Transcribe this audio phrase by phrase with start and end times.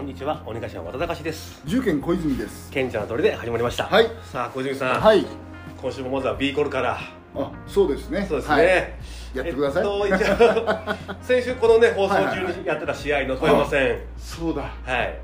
[0.00, 1.60] こんにちは鬼頭和田隆です。
[1.66, 2.70] 重県小泉です。
[2.70, 3.84] 賢者の鳥で始まりました。
[3.84, 4.06] はい。
[4.24, 5.26] さあ小泉さん、はい。
[5.78, 6.98] 今週もまずは B コルから。
[7.34, 8.24] あそうですね。
[8.26, 8.66] そうですね、はい。
[9.34, 10.16] やってください、えっと、一応
[11.20, 13.98] 先週このね放送中にやってた試合の富山戦。
[14.16, 14.62] そうだ。
[14.62, 15.18] はい。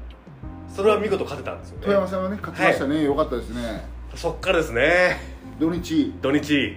[0.68, 1.82] それは見事勝てたんですよね。
[1.82, 3.82] 富山さんはね勝ちましたね、よかったですね。
[4.14, 5.16] そっからですね。
[5.58, 6.12] 土日。
[6.20, 6.76] 土日。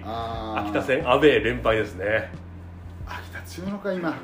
[0.56, 2.32] 秋田戦アウェー連敗ですね。
[3.06, 4.16] 秋田強いのか今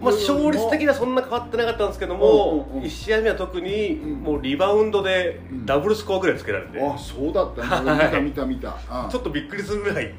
[0.00, 5.66] まあ、勝率的にはそんな変わってなかったんですけども、うんうんうん1試合目は特にうんもうリバウンドでうん。
[5.66, 8.12] ダブルスコアぐらいつけられて、あそうだったはい。
[8.14, 10.12] ね見た見た見た、うんちょっとびっくりするぐらい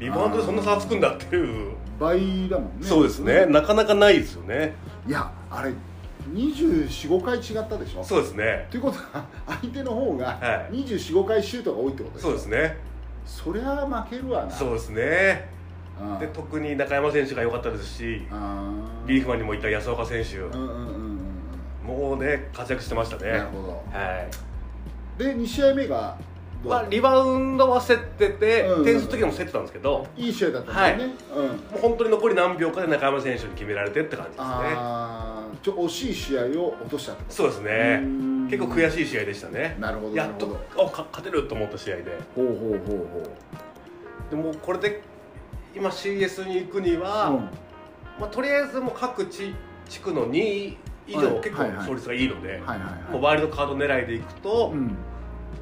[0.00, 2.86] リバウンドでそんな差がつくんだっていう、倍だもんね。
[2.86, 3.46] そうですね。
[3.46, 4.74] なかなかないですよね。
[5.06, 5.72] いやあれ
[6.34, 8.02] 245回違ったでしょ？
[8.02, 8.66] そうですね。
[8.70, 10.74] ということは相手の方がはい。
[10.84, 12.76] 245回シュートが多いってことですそうですね。
[13.24, 14.50] そりゃ負けるわな。
[14.50, 15.48] そうですね
[16.00, 16.18] うん。
[16.18, 18.22] で特に中山選手が良かったですし
[19.06, 20.38] リーフマンにもいた安岡選手。
[20.38, 21.20] うんうんうんうん
[21.86, 23.30] もうね活躍してましたね。
[23.30, 23.68] なるほど。
[23.68, 24.28] は
[25.18, 25.22] い。
[25.22, 26.18] で2試合目が
[26.64, 28.84] まあ、リバウンドは競ってて、うん。
[28.84, 31.44] 点数的にも競ってたんですけどもいい試合だったんだよね、うん。
[31.46, 34.46] う本当に残り何秒かで中山選手に決められてって感じですね。
[34.48, 37.34] ああちょ惜しい試合を落としたってこと？
[37.36, 38.00] そうですね。
[38.02, 38.48] うん。
[38.50, 39.76] 結構悔しい試合でしたね。
[39.78, 42.18] なるほどやっとおか勝てると思った試合で。
[42.34, 45.02] ほうほうほうでもこれで
[45.76, 47.42] 今 CS に行くには、ほう、うん。
[47.42, 47.50] ま
[48.22, 49.54] あ、とりあえずもう各地
[49.88, 52.62] 地区の2位以上、はい結構勝率がいいので、
[53.12, 54.96] もうワイルドカード狙いでいくと、うん、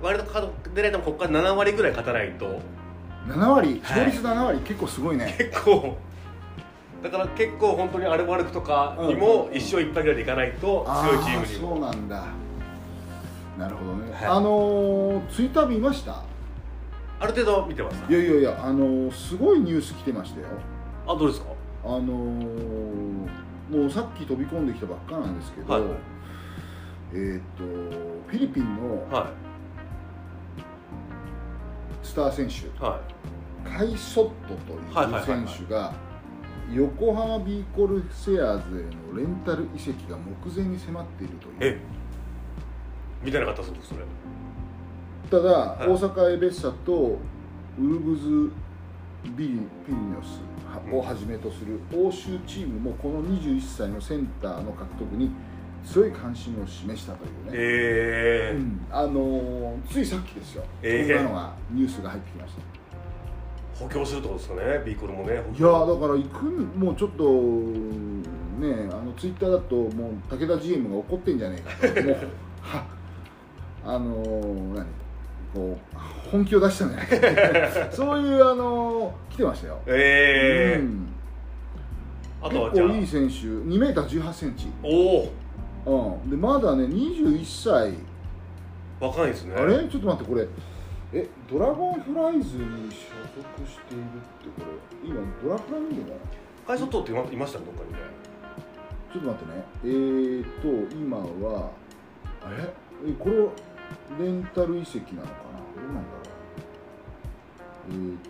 [0.02, 2.60] ワイルドカード狙いでもここから7割ぐらい勝たないと。
[3.28, 3.68] 7割？
[3.68, 3.80] はい。
[3.80, 5.34] 勝率7割、結構すごいね。
[5.36, 5.96] 結構。
[7.02, 12.24] だから結構本当にアルバルクとかにも1勝1敗ぐらいでいかないとあ強いチームにーそもうなんだ。
[13.58, 14.24] なるほどね、はい。
[14.24, 16.22] あのー、ツイッター見ました？
[17.20, 18.02] ある程度見てます。
[18.08, 20.46] いやいやいやあのー、すごいニュース来てましたよ。
[21.06, 21.46] あどうですか？
[21.84, 22.06] あのー、
[23.70, 25.82] もうさっき飛び込んできたばっかなんですけど、はい。
[27.14, 29.30] えっ、とフィリピンのは
[32.02, 32.70] スター選手、い。
[32.80, 33.00] は
[33.64, 35.94] カイソットとはいう選手が
[36.72, 38.82] 横浜ビーコルセアーズへ
[39.12, 40.24] のレンタル移籍が目
[40.54, 41.72] 前に迫っているという。
[41.72, 41.80] いえ
[43.22, 44.00] 見てなかったそうですそれ
[45.30, 45.88] ただ、い。
[45.88, 47.18] 大阪エベッサと
[47.78, 48.50] ウルブズ
[49.36, 49.54] ビリ
[49.86, 50.40] ピリノス
[50.92, 55.30] をはじめとする欧州チームもこの21歳のセンターの獲得に
[55.84, 58.52] 強い関心を示したというね、え。
[58.54, 58.86] ーうん。
[58.90, 61.14] あのーついさっきですよ、ええ。
[61.16, 63.84] そんなのがニュースが入ってきました。
[63.84, 64.82] 補強するってことですかね。
[64.86, 65.32] ビーコルもね。
[65.34, 67.24] いやーだから行くんもうちょっと
[68.64, 72.02] ねあのツイッターだともう武田 GM が怒ってんじゃねえかと。
[72.02, 72.16] もう
[72.62, 72.84] は
[73.84, 74.86] あのー何？
[75.54, 75.96] こう
[76.30, 81.08] 本気を出したんじゃないかそういうあのー来てましたよ、ええうん、
[82.42, 83.34] あとは結構いい選手。
[83.34, 85.28] 2メーター1 8センチ、お
[85.86, 87.94] うん、でまだね21歳。
[89.00, 89.54] お若いですね。
[89.56, 89.78] あれ？
[89.88, 90.46] ちょっと待ってこれ。
[91.12, 94.06] えドラゴンフライズに所属しているっ
[94.42, 94.66] てこ
[95.02, 95.08] れ？
[95.08, 96.16] 今ドラフラ見るのかな
[96.66, 97.98] カイソットっていまいましたねどっかにね。
[99.12, 99.64] ちょっと待ってね。
[99.84, 100.42] えー
[100.88, 101.70] と今は
[102.50, 102.72] え
[103.06, 103.34] えこれ
[104.18, 105.82] レンタル移籍なのかな？
[105.82, 106.16] どうなんだろ
[107.88, 107.90] う？
[107.90, 108.24] えーと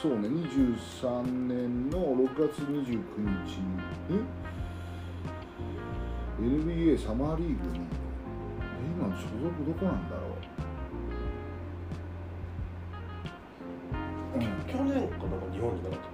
[0.00, 3.64] そうね23年の6月29日に
[4.10, 4.12] え
[6.40, 7.82] ？NBA サマーリーグにえ？
[8.96, 10.22] 今所属どこなんだろ
[14.34, 16.08] う、うん、去年かなんか日本になかったか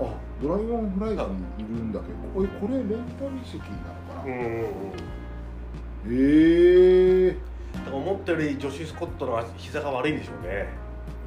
[0.00, 0.02] あ
[0.42, 1.28] ドラゴンフライズに
[1.58, 2.14] いるんだけど
[2.44, 4.24] えこれレンタル移籍なのかな、な？
[4.24, 5.23] うんうんうん
[6.08, 7.36] ええ
[7.74, 10.68] だから思ったよりジョシュ・スコットの膝が悪いんでしょうね。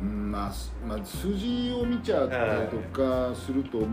[0.01, 0.31] うん。
[0.31, 3.85] まあ、すまあ、数字を見ちゃったりとかするとも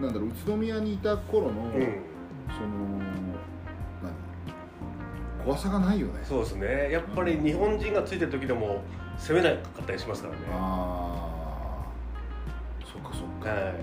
[0.00, 1.70] うなんだろう宇都宮にいた頃の、うん。
[1.70, 2.98] その
[4.02, 4.12] 何
[5.44, 6.90] 怖さがないよねそうですね。
[6.90, 8.82] やっぱり日本人がついてる時でも
[9.16, 10.40] 攻めなかったりしますからね。
[10.52, 13.48] ああそっかそっか。
[13.50, 13.74] はい。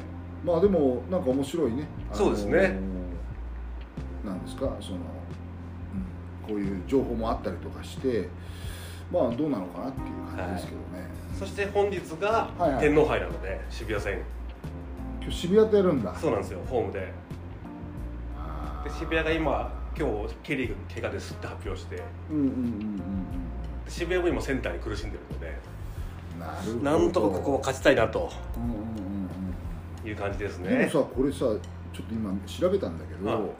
[0.44, 1.88] まあでもなんか面白いね。
[2.12, 2.80] そうですね。
[4.26, 4.62] なんですか？
[4.82, 5.08] その、うん、
[6.48, 8.28] こういう情報もあったりとかして
[9.12, 11.08] まあどうなのかなっていう感じですけどね、
[11.38, 12.82] そして本日がはいはい。
[12.82, 14.22] 天皇杯なので渋谷戦
[15.22, 16.16] 今日渋谷とやるんだ。
[16.16, 17.00] そうなんですよホームで。
[17.00, 17.08] で
[18.98, 22.02] 渋谷が今今日ケリーが怪我ですって発表して。
[22.32, 22.98] うんうんうんうん
[23.86, 25.48] で渋谷も今センターに苦しんでるので。
[26.36, 27.00] うんなるほど。
[27.00, 28.30] なんとかここを勝ちたいなと。
[28.56, 28.78] うんうんうん
[30.08, 31.62] いう感じですうんでもねさこれさちょっと
[32.12, 33.36] 今調べたんだけど、はい。
[33.36, 33.52] あの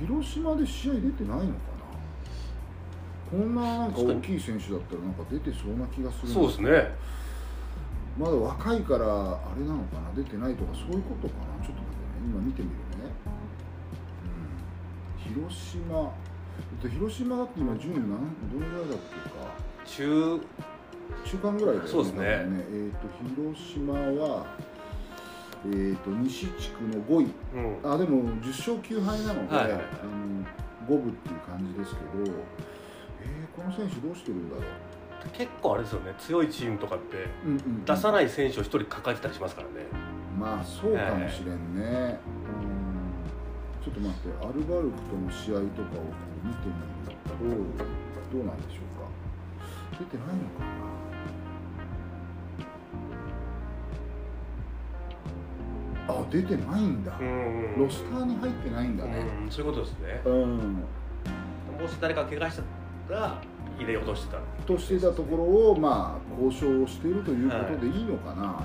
[0.00, 1.46] 広島で試合出てないのかな？
[3.32, 6.92] こんななんか大きい選手だったらなんか出てそうな気がするんそうですね。
[8.20, 10.12] まだ若いからあれなのかな？
[10.14, 11.64] 出てないとかそういうことかな？
[11.64, 12.28] ちょっと待ってね。
[12.28, 13.08] 今見てみるね、
[15.16, 16.12] 広島。
[16.52, 18.08] えっと広島だって今順位何
[18.52, 19.48] どのぐらいだっけか？
[19.86, 20.40] 中。
[21.24, 22.20] 中間ぐらいだよねそうですね。
[22.20, 24.46] 多分えっ、と広島は
[25.64, 27.32] えっ、と西地区の5位。
[27.82, 27.92] うん。
[27.92, 29.82] あでも10勝9敗なので、はいはいはい。
[30.02, 30.44] あの
[30.86, 32.32] 五分っていう感じですけど、えー
[33.56, 34.64] この選手どうしてるんだろう、
[35.32, 36.14] 結構あれですよね。
[36.18, 37.26] 強いチームとかって
[37.84, 39.86] 出さない選手を一人抱えてたりしますからね。
[40.38, 42.18] まあそうかもしれんね、
[42.56, 42.72] うん
[43.84, 46.04] ちょっと待ってアルバルクとの試合とかを
[46.42, 49.98] 見てみるとどうなんでしょうか？
[49.98, 50.64] 出てないのか
[56.06, 56.20] な？
[56.20, 59.26] あ出てないんだ、うんロスターに入ってないんだね。
[59.42, 60.22] うんそういうことですね。
[60.24, 60.84] うん、
[61.80, 62.60] もし誰か怪我し
[63.12, 63.42] たら
[63.78, 64.38] 入れようとしてた。
[64.38, 68.64] っとしていたところをまあ交渉をしているということでいいのかな、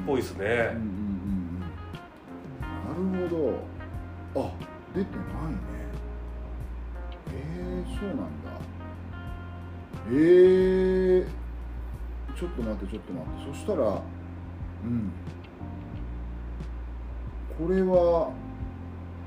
[0.00, 0.06] うん。
[0.06, 0.44] ぽいですね。
[0.44, 3.18] うんうんうんうん。
[3.18, 3.36] なるほ
[4.34, 4.42] ど。
[4.42, 4.52] あ
[4.94, 5.58] 出てないね。
[7.32, 8.24] えー、そうなんだ。
[10.08, 11.26] えー、
[12.36, 13.58] ちょっと待ってちょっと待って。
[13.58, 14.02] そしたら
[14.84, 15.12] うん。
[17.56, 18.32] これは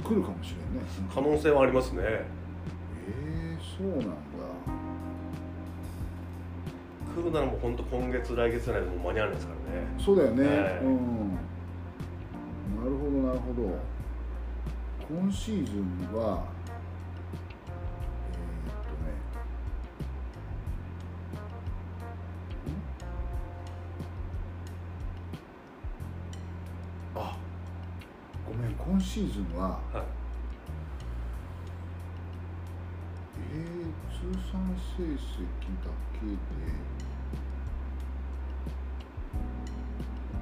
[0.03, 0.89] 来るかもしれんね。
[1.13, 2.01] 可能性はありますね。
[2.03, 4.32] えー、そうなんだ
[7.15, 9.87] 来るならもう本当今月来月じゃないともう間に合わないですからね。
[10.03, 11.37] そうだよね、はいうん
[12.83, 13.61] なるほどなるほど。
[15.07, 16.43] 今シーズンは
[18.35, 19.11] えー、っとね
[27.15, 27.23] ん。
[27.23, 27.37] あ
[28.45, 28.73] ごめん。
[28.73, 30.22] 今シーズンははい
[34.33, 36.33] 成績だけで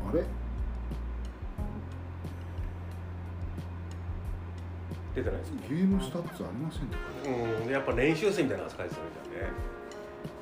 [0.10, 0.24] あれ
[5.16, 7.00] 出てないですかゲームスタッツありませんとか
[7.66, 8.94] うんやっぱ練習生みたいな扱いで。
[8.94, 9.48] すよねじゃ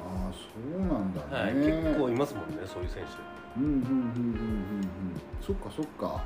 [0.05, 0.39] ああそ
[0.77, 1.21] うなんだ。
[1.43, 4.85] ね、はい、結構いますもんねそういう選手うんうんうんうんうんうん。
[5.41, 6.23] そっかそっか。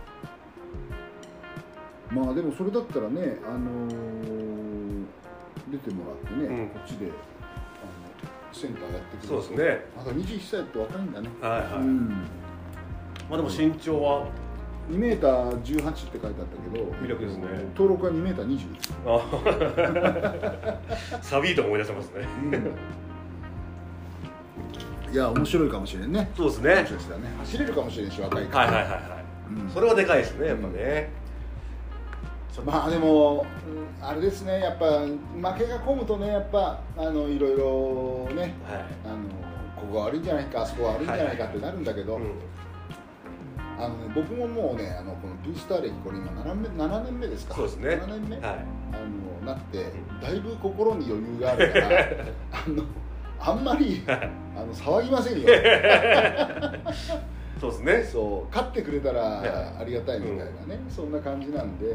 [2.11, 4.42] まあでもそれだったらねあのー
[5.73, 6.67] 出てもらってね、うん。
[6.69, 7.13] こっちであの
[8.53, 9.85] センターやってくれるそうですね。
[9.97, 12.09] まだ21歳って若いんだね、はいはい、うん。
[13.29, 14.27] まあでも身長は
[14.91, 17.47] ？2メーター18って書いてあったけど魅力ですね。
[17.73, 19.19] 登録は2メーター20です、あ
[21.21, 22.27] サビーと思い出せますね。
[25.11, 26.29] いや面白いかもしれんね。
[26.35, 26.75] そうですね。
[26.75, 26.83] ね。
[27.39, 29.01] 走れるかもしれんし若いから、はいはいはいはい。
[29.63, 29.69] うん。
[29.69, 31.11] それはでかいですねやっぱね、
[32.61, 35.09] まあでも、うんあれですねやっぱ負
[35.59, 38.51] けが込むとねやっぱあのいろいろねはい。
[39.05, 39.29] あの
[39.79, 42.33] ここが悪いんじゃないかあそこが悪いんじゃないかってなるんだけど、うん。
[43.79, 47.55] あのね、僕ももうねあのこのピースター歴これ今 7, 目7年目ですか？
[47.55, 47.89] そうですね。
[47.91, 48.55] 7年目、はい。
[48.91, 49.85] あのなって
[50.21, 51.87] だいぶ心に余裕があるから
[52.51, 52.83] あの
[53.39, 54.19] あんまりあ
[54.65, 55.47] の騒ぎませんよ
[57.63, 58.03] そうですね。
[58.03, 60.43] そう勝ってくれたはいらありがたいみたいな
[60.75, 61.85] ね、そんな感じなんで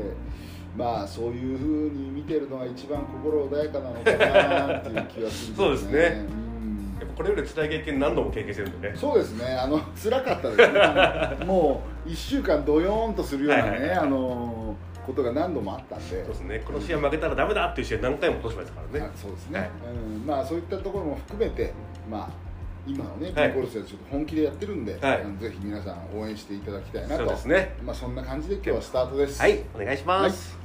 [0.74, 6.26] まあそういうふうに見てるのが一番心穏やかなのかなっていう気がするんそうですね。
[6.30, 6.96] うん。
[7.00, 8.96] やっぱこれより辛い経験何度も経験してるんでね。
[8.96, 9.44] そうですね。
[9.44, 11.44] あの辛かったですね。
[11.44, 13.98] もう1週間ドヨーンとするようなね、はいはいはい。
[13.98, 16.04] あのことが何度もあったんで。
[16.04, 16.62] そうですね。
[16.64, 19.06] この試合負けたらダメだっていう試合何回も落としましたからね。
[19.06, 19.68] あそうですね、はい。
[20.16, 21.74] うん、まあそういったところも含めて
[22.10, 22.47] まあ
[22.86, 23.48] 今のね、はい。
[23.48, 25.26] ビーコルセはちょっと本気でやってるんで、はい。
[25.40, 27.16] ぜひ皆さん応援していただきたいなと。
[27.16, 27.74] そうですね。
[27.84, 29.40] まあそんな感じで今日はスタートです。
[29.40, 29.60] はい。
[29.74, 30.56] お願いします、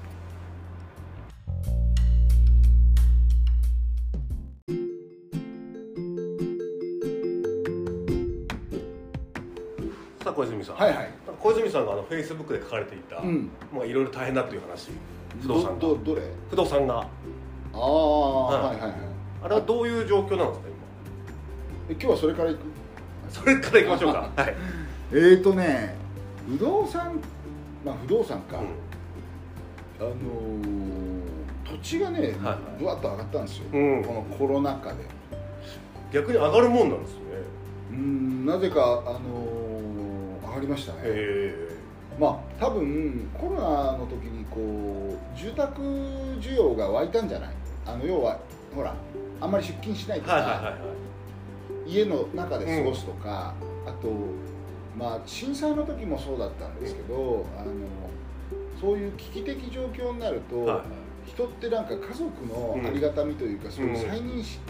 [10.24, 11.10] さあ小泉さん、はいはい。
[11.40, 13.50] 小泉さんがあのフェイスブックで書かれていた、うん。
[13.74, 14.92] まあいろいろ大変だっていう話。
[15.42, 15.80] 不動産が。
[15.80, 16.22] どどどれ？
[16.50, 17.00] 不動産が。
[17.74, 18.78] ああ、はい。
[18.78, 19.00] はい、はいはい。
[19.44, 20.68] あれはどういう状況なんですか？
[20.70, 20.73] え
[21.90, 22.60] 今日はそれからいく？
[22.60, 24.30] 今それからいきましょうか。
[24.36, 24.56] はい、
[25.12, 25.96] えーとね
[26.48, 27.20] 不動産
[27.86, 30.06] まあ不動産か、うん。
[30.06, 30.94] あのー
[31.66, 32.34] 土地がね、
[32.78, 34.04] ぶわっと上がったんですよ、うん。
[34.04, 34.98] このコロナ禍で。
[36.12, 37.20] 逆に上がるもんなんですね。
[37.92, 41.70] うんなぜか、あのー上がりましたね、へ
[42.20, 45.82] まあ多分コロナの時にこう住宅
[46.40, 47.50] 需要が湧いたんじゃない？
[47.88, 48.38] あの要は
[48.76, 48.94] ほら
[49.42, 50.74] あんまり出勤しないか、はいはいはいはい
[51.94, 53.54] 家の中で過ごすとか、
[53.86, 54.10] あと
[54.98, 57.72] まあ震災の時もそうだったんですけど、あの
[58.80, 60.68] そういう危機的状況になると、はい。
[60.78, 64.62] はい人ってなんか家族のありがたみというか、そういう再認識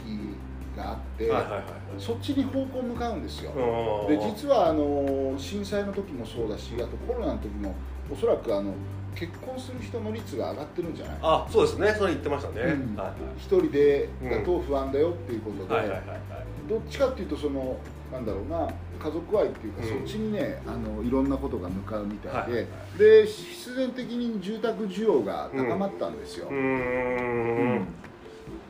[0.77, 1.63] があって、はいはいはい
[1.97, 7.75] そっちに方向向かうんですよ、はいで実はあの震災の時もそうだしあとコロナの時も
[8.11, 8.73] おそらくあの
[9.13, 11.93] 結婚する人の率が上がってるんじゃないあそうですね。
[11.95, 12.95] それ言ってましたね、うん。
[12.95, 16.17] はい一人でだと不安だよっていうことで、はいはいはいはい
[16.67, 17.77] どっちかっていうとその
[18.11, 19.89] なんだろうな家族愛っていうか、うん。
[19.89, 22.67] そっちにねあのいろんなことが向かうみたいで、はいはい
[22.97, 27.75] で必然的に住宅需要が高まったんですよ、うん。
[27.77, 27.87] ん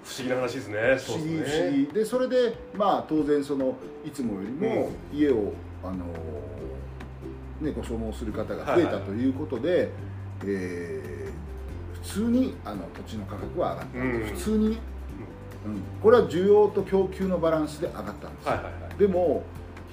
[0.03, 0.79] 不思議な話ですね。
[0.97, 1.85] 不思議不思議。
[1.87, 6.05] でそれでまあ当然そのいつもよりも家を、あの
[7.61, 9.89] ね、ご所望する方が増えたということで、
[10.45, 11.13] えー
[12.03, 14.19] 普通にあの土地の価格は上がったうん。
[14.35, 14.81] 普通にね、うん、
[16.01, 18.97] これは需要と供給のバランスで上がったんです、はいはいはい。
[18.97, 19.43] でも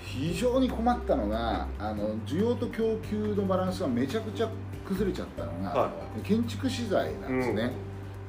[0.03, 4.49] 非常に困ったのがあの需要と供給のバランスがめちゃくちゃ
[4.85, 5.93] 崩れちゃったのが、は
[6.25, 7.71] 建築資材なんですね、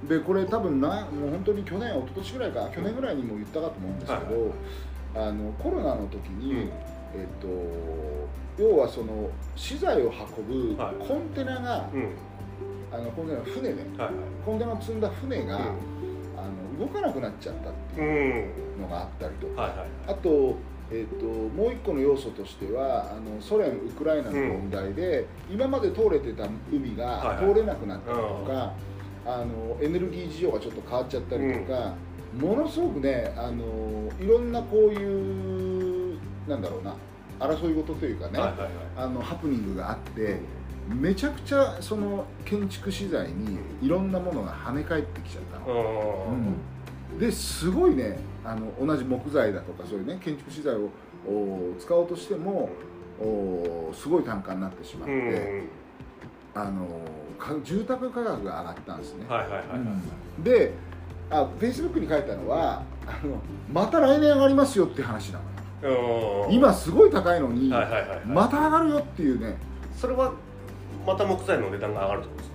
[0.07, 4.53] でこれ多分なもう本当に去年一昨年ぐらいか去年ぐらいにも言ったかと思うんですけど、
[5.15, 6.60] あのコロナの時に、うん。
[6.60, 7.48] えっと
[8.62, 12.10] 要はその資材を運ぶはいコンテナが、うん。
[12.93, 14.13] あのコンテナ船ねはいはい。
[14.45, 15.63] コンテナを積んだ船が、うん
[16.81, 18.81] 動かなくなっちゃったってういうん。
[18.81, 19.88] のがあったりとか、はいはい。
[20.07, 20.55] あと,、
[20.91, 27.53] えー、ともう一個の要素としてはあのソ連ウクライナの問題で、今まで通れてた海がはいはい。
[27.53, 28.73] 通れなくなったりとか、
[29.25, 31.93] あのエネルギー事情がちょっと変わっちゃったりとか、
[32.39, 36.95] ものすごくねあのいろんなこういうなんだろうな
[37.39, 38.69] 争い事というかね、はいはいはい。
[38.97, 40.39] あのハプニングがあって
[40.89, 46.27] めちゃくちゃその建築資材にいろんなものが跳ね返ってきちゃったの。
[46.29, 46.55] うん
[47.21, 50.89] ですごいねあの同じ木材だとかそういうね建築資材を
[51.27, 52.69] お使おうとしても
[53.19, 55.69] おすごい単価になってしまって、うん
[56.53, 56.85] あの
[57.39, 60.73] か住宅価格が上がったんですね、はいはいはいで
[61.29, 63.37] あフェイスブックに書いたのはあの
[63.71, 65.39] また来年上がりますよっていう話な
[65.81, 68.25] の今すごい高いのに、はいはいはいはい。
[68.25, 69.55] また上がるよっていうね。
[69.95, 70.33] それは
[71.07, 72.49] また木材の値段が上がるってことです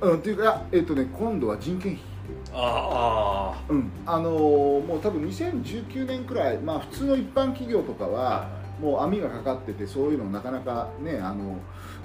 [0.00, 0.06] か？
[0.06, 2.04] うんっていうかえっ、とね今度は人件費
[2.52, 3.90] あうん。
[4.06, 11.58] あのーもう多分2019年くらいまあ普通の一般企業とかあは、はもう網がかかっててそういうのなかなかねあの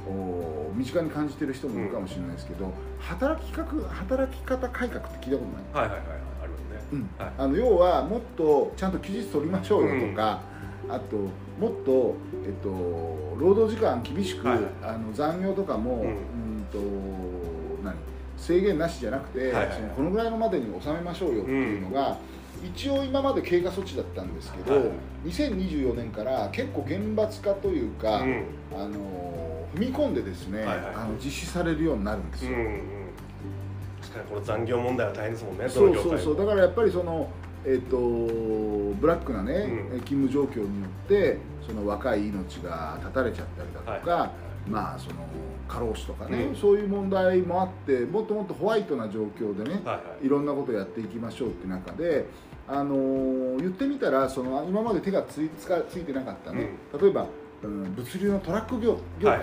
[0.08, 6.68] お身近に感じてる人もいるかもしれないですけど、働き方働き方改革って聞いたことない、いはいはいはいありますね。
[6.92, 7.10] うん。
[7.18, 7.34] はい。
[7.40, 10.42] あの要はもっとちゃんと休日取りましょうよとか、
[10.90, 11.16] あと
[11.60, 12.70] もっと、えっと、
[13.40, 14.66] 労働時間厳しく、はいはい。
[14.84, 16.10] あの残業とかも、うん。
[16.10, 16.78] うんと
[17.84, 17.96] 何？
[18.38, 19.68] 制限なしじゃなくて、はいはい。
[19.68, 22.18] はいそのこのぐらいのまでに収めましょうよっていうのが、
[22.64, 24.84] 一応今まで経過措置だったんですけど、はい。
[24.84, 24.92] はい
[25.26, 28.46] 2024年から結構厳罰化というか、うん。
[28.74, 32.52] あの踏み込んでですね、はいはいあの実施されるようになるんですよ。
[32.52, 32.82] うんうん
[34.02, 36.38] 確かにこの残業問題は大変ですもんねそうそうそう。
[36.38, 37.30] だからやっぱりその、
[37.66, 39.54] えっとブラックなね、
[39.92, 40.00] うん。
[40.02, 44.30] 勤務状況によってその若い命が絶たれちゃったりだとか、はい
[44.68, 45.16] まあその
[45.68, 46.56] 過労死とかね、うん。
[46.56, 50.26] そういう問題もあってもっともっとホワイトな状況でね、はいはい。
[50.26, 52.26] いろんなことをやっていきましょうって中で、
[52.68, 56.70] あのー言ってみたらその今まで手がついつかついてなかったね、
[57.00, 57.26] 例えば、
[57.64, 59.40] うん、物流のトラック業業界、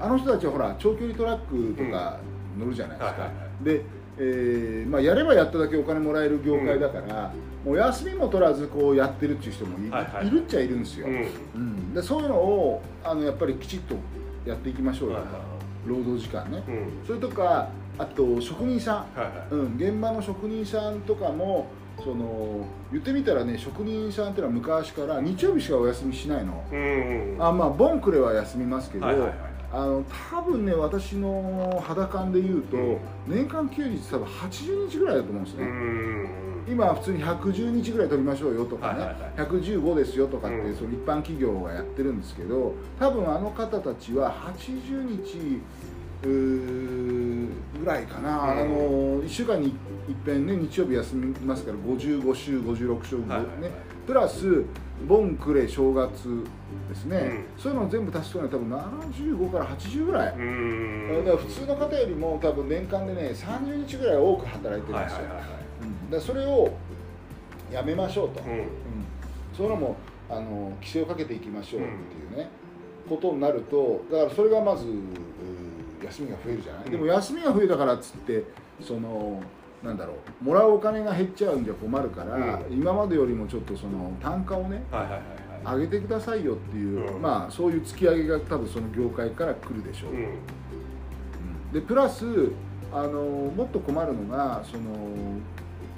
[0.00, 2.18] あの人たちはほら長距離トラックとか
[2.58, 3.30] 乗るじゃないですか、
[3.62, 3.82] で、
[4.18, 7.32] えーまあ、やればやっただけお金もらえる業界だから、
[7.64, 11.28] もう休みも取らずこうやってるっていう人もい,、はいはいるっちゃいるんですよ、うん。
[11.54, 11.94] うん。
[11.94, 13.96] でそういうのをあのやっぱりきちっと
[14.44, 15.18] やっていきましょうよ、
[15.86, 16.62] 労働時間ね、
[17.06, 18.96] それとかあと職人さん。
[18.96, 19.46] はいはい。
[19.50, 21.68] うん、現場の職人さんとかも
[22.02, 29.38] その言ってみたらね職人さんっていうのは昔から日曜日しかお休みしないの、うんあまあボンクレは休みますけど、はいはいはい。
[29.72, 32.98] あの多分ね私の肌感で言うと、うん。
[33.28, 39.48] 年間休日多分80日ぐらいだと思うんですね、うん今は普通に110日ぐらい取りましょうよとかね、はいはいはい。
[39.48, 40.74] 115ですよとかって、うん。
[40.74, 45.60] その一般企業がやってるんですけど多分あの方たちは80日
[46.22, 48.50] ぐらいかな、うん。
[48.50, 49.74] あの1週間に
[50.08, 53.70] 一遍ね日曜日休みますから55週56週ね、はいはいはい。
[54.06, 54.64] プラス
[55.06, 56.44] ボンクレ正月
[56.88, 57.62] ですね、うん。
[57.62, 61.24] そういうのを全部足すとね多分75から80ぐらい、うん。
[61.24, 65.58] だから普通の方よりも多分年間でね30日ぐらい多く働いてるんですよ、はいはいはいはい。
[65.58, 65.63] うん
[66.10, 66.72] だそれを
[67.72, 68.50] やめましょうと、うん。
[68.50, 68.64] うん。
[69.56, 69.96] そういうのも
[70.28, 72.48] あの規制をかけていきましょうっていうね、
[73.08, 74.86] ことになるとだからそれがまず
[76.04, 76.90] 休みが増えるじゃない、うん。
[76.90, 78.44] でも休みが増えたからっつって
[78.80, 79.42] その
[79.82, 85.18] なんだろうもらうお金が減っちゃうんじゃ困るから、う今までよりもちょっとその単価をねはいはいはい
[85.66, 85.76] はい。
[85.76, 87.22] 上げてくださいよっていう、うん。
[87.22, 90.38] まあそういう突き上げが多分その業界から来るでしょう、うん。
[91.72, 92.24] でプラス
[92.92, 93.22] あの
[93.54, 94.82] もっと困るのがその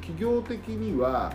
[0.06, 1.32] 企業的には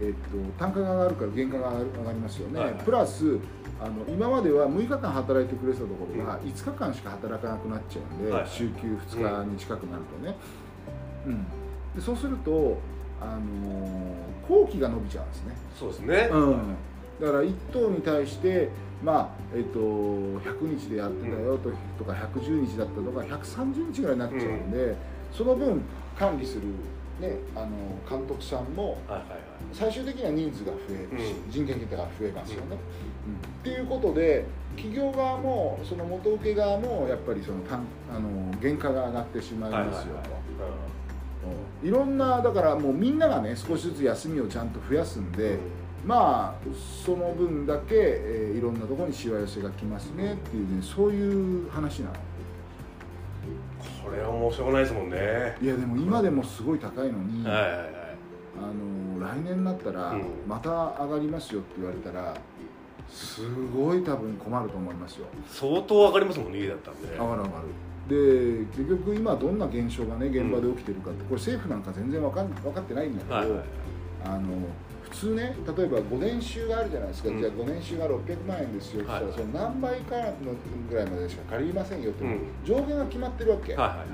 [0.00, 2.84] えっと、単価が上がるから原価が上がりますよね、はいはい。
[2.84, 3.38] プラス
[3.80, 8.50] あの今までは6日間働いてくれてたところが5日間しか働かなくなっちゃうんで、はいはい。
[8.50, 10.36] 週休2日に近くなるとね、
[11.26, 11.44] うん。
[11.94, 12.78] でそうすると、
[13.20, 16.76] あのー工期が伸びちゃうんですね、そうですね、うん、
[17.20, 18.68] だから1頭に対して、
[19.02, 24.94] まあえっと100日でやってたよと,、とか110日だったとか130日ぐらいになっちゃうんで、
[25.32, 25.82] その分
[26.18, 26.62] 管理する、
[27.20, 27.68] ね、あの
[28.08, 28.98] 監督さんも
[29.72, 31.50] 最終的には人数が増えるし、うん。
[31.50, 32.76] 人件費が増えますよね。
[33.26, 33.34] うん。
[33.34, 34.44] っていうことで
[34.76, 40.30] 企業側もその元請け側もやっぱりその単あの原価が上がってしまいますよと。
[41.82, 41.88] うん。
[41.88, 45.58] いろんなだからもうみんながね少しずつ休みをちゃんと増やすんで、
[46.04, 46.68] まあ
[47.04, 52.14] その分だけ、えーいろんなところにしわ寄せが来ますねっていうねそういう話なの
[54.02, 55.16] これはもうしょうがないですもんね。
[55.16, 57.68] はいいやでも今でもすごい高いのに、いはいはい。
[58.56, 60.24] あの来年になったらうん。
[60.46, 62.34] また上がりますよって言われたら
[63.08, 63.42] す
[63.76, 65.26] ごい多分困ると思いますよ。
[65.48, 67.68] 相当上がりますもんね家だったんで上がる上がる。
[68.06, 73.66] で結局今どんな現象がね現場で起きてるかってこれ政府なんか全然わかん分かってないんだけど、はいはいはい。
[74.26, 74.48] あの
[75.14, 77.40] 普通ね例えば5年収があるじゃないですか、うん。
[77.40, 79.32] じゃあ5年収が600万円ですよって言ったら、はい。
[79.32, 80.32] その何倍かの
[80.90, 82.40] ぐらいまでしか借りませんよって、うん。
[82.64, 84.10] 上限が決まってるわけ、はいはいはいう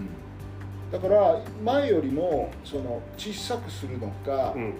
[0.00, 0.92] ん。
[0.92, 4.74] だから前よりもその小さくするのか、うん。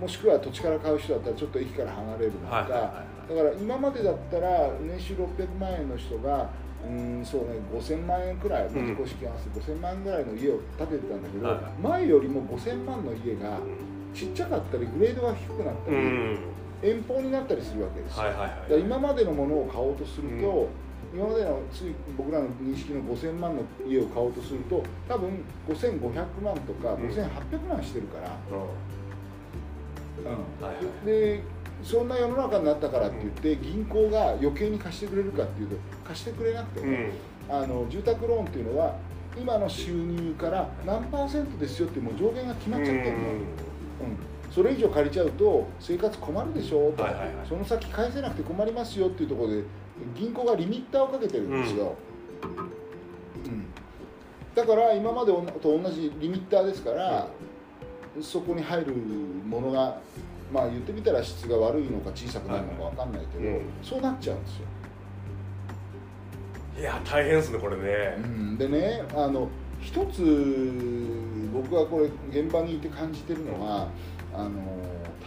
[0.00, 6.48] もしくは土地から買う人だったらちょっと駅から離れるのか、はいはいはいだから今までだったら年収600万円の人が
[6.82, 8.96] うんそうね5000万円くらいうん。
[8.96, 13.58] 公式合わせて5000万円ぐらいの家を建ててたんだけど、はい前よりも5000万の家が
[14.14, 16.38] ちっちゃかったりグレードが低くなったり、うん。
[16.80, 18.36] 遠方になったりするわけですよ、はいは
[18.68, 18.80] いはい。
[18.80, 20.68] 今までのものを買おうとすると、
[21.12, 30.32] 今までのつい僕らの認識の5000万の家を買おうとすると多分5500万とかうん5800万してるから、うん。
[30.32, 30.64] うん。
[30.64, 31.06] はいはい。
[31.06, 31.42] で
[31.82, 37.12] そんな世の中になったからって言って銀行が余計に貸してくれるかっていうと貸してくれなくてね、
[37.48, 37.54] うん。
[37.54, 38.96] あの住宅ローンっていうのは
[39.36, 43.67] 今の収入から何パーセントですよってもう上限が決まっちゃってるの、うん
[44.50, 47.46] それ以上借りちゃうと生活困るでしょと、はいはいはい。
[47.48, 49.62] その先返せなくて困りますよっていうところで
[50.16, 51.94] 銀行がリミッターをかけてるんですよ、
[53.44, 53.66] うん。
[54.54, 57.28] だから今までと同じリミッターですから、
[58.20, 59.98] そこに入るものが
[60.52, 63.60] まあ言ってみたら質が悪いのか小さくなるのかわかんないけど、うん。
[63.82, 64.66] そうなっちゃうんですよ。
[66.80, 68.16] いや大変ですねこれね。
[68.16, 68.56] うん。
[68.56, 69.48] でねあの
[69.88, 70.20] 一つ
[71.50, 73.88] 僕がこれ現場にいて感じてるのは
[74.34, 74.50] あの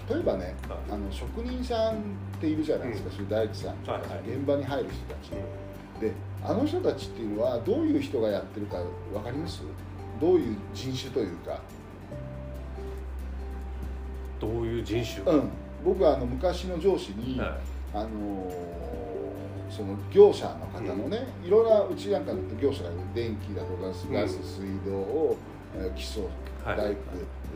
[0.08, 0.78] 例えばねはい。
[0.92, 1.96] あの職人さんっ
[2.40, 3.30] ているじゃないですか、うん。
[3.30, 4.20] 大工さんとか、はいはい。
[4.38, 5.32] 現場に入る人たち、
[6.00, 6.12] で
[6.44, 9.64] あの人たちっていうのはどういう人がやってるか分かります？
[10.20, 11.60] どういう人種というか、
[14.40, 15.24] どういう人種？
[15.26, 15.50] うん、
[15.84, 17.58] 僕はあの昔の上司に、は
[17.96, 18.08] あの
[19.72, 25.38] その業者の方のね、いろんなうちなんかだと業者が電気だとかガス、水道を、
[25.76, 26.24] えー基礎
[26.64, 26.78] はい。
[26.78, 27.02] 大工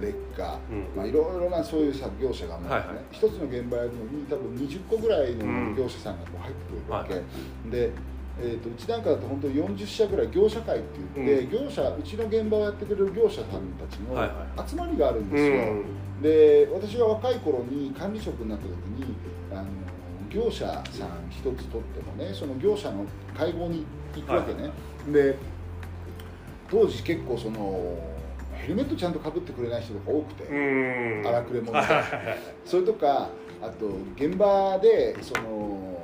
[0.01, 0.87] 劣化、うん。
[0.95, 2.69] まあ、いろいろなそういう作業者がも
[3.11, 5.75] 一つの現場やるのに多分20個ぐらいのうん。
[5.75, 7.23] 業者さんがこう入ってくるわけ、はい。
[7.69, 7.91] で、
[8.41, 16.21] えー、とうちなんかだと本当に40社ぐらい業者会って言って、業者うちの現場をやってくれる業者さんたちの集まりがあるんいですよ、うん。
[16.21, 19.15] で私が若い頃に管理職になった時に
[20.35, 20.83] 業者さん
[21.29, 23.05] 一つとってもねその業者の
[23.37, 24.69] 会合に行くわけね、
[25.11, 25.37] で
[26.69, 27.97] 当時結構その
[28.53, 31.27] ヘルメットちゃんとかぶってくれない人とか多くて、うん。
[31.27, 31.71] 荒くれ者。
[31.71, 31.87] ではい。
[31.87, 33.29] はいはいそれとか
[33.61, 36.01] あと現場でその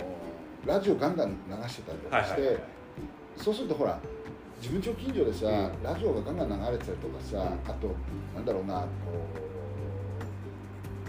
[0.66, 2.64] ラジオガンガン流してたりとかして、はいはいはい。
[3.38, 4.00] そうするとほら
[4.62, 5.84] 自分家近所でさ、うん。
[5.84, 7.96] ラジオがガンガン流れてたりとかさ、うんあと
[8.36, 8.88] なんだろうなこ
[9.36, 9.51] う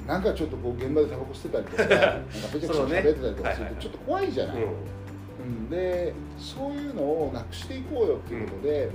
[0.06, 8.90] なんかちょっとこう現場でタバコ吸ってたりとか なんかべちゃくちゃ喋ってたりとかするとちょっと怖いじゃない、うんうん、でそういうのをなくしていこうよっていうことで、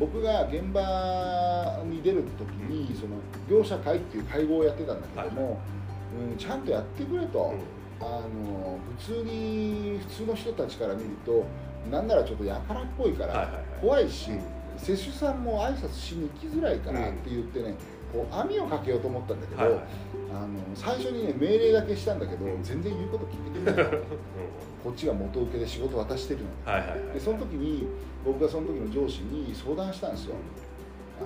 [0.00, 3.16] 僕が現場に出る時にその
[3.48, 5.60] 業者会っていう会合をやってたんだけども、
[6.30, 7.54] うん、ちゃんとやってくれと、
[8.00, 11.44] あの普通に普通の人たちから見ると
[11.90, 17.74] なんならちょっとやからっぽいから怖いし、うん接種さんも挨拶しに行きづらいからって言ってね、
[18.12, 19.80] こう網をかけようと思ったんだけど、はいはい。
[20.34, 22.62] あの最初にね命令だけしたんだけど、うん。
[22.62, 23.92] 全然言うこと聞いてくれない
[24.84, 26.46] こっちが元請けで仕事渡してるの。
[26.46, 26.50] に。
[26.64, 27.14] はいはいはい。
[27.14, 27.86] でその時に
[28.24, 30.34] 僕がその時の上司に相談したんですよ。
[31.20, 31.24] あ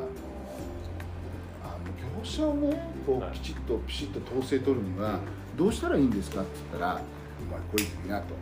[1.69, 3.31] のあの業者をねこはい。
[3.31, 5.19] うきちっとピシッと統制取るには
[5.57, 7.01] どうしたらいいんですかって言ったら
[7.49, 8.35] 「お前これいいな」と。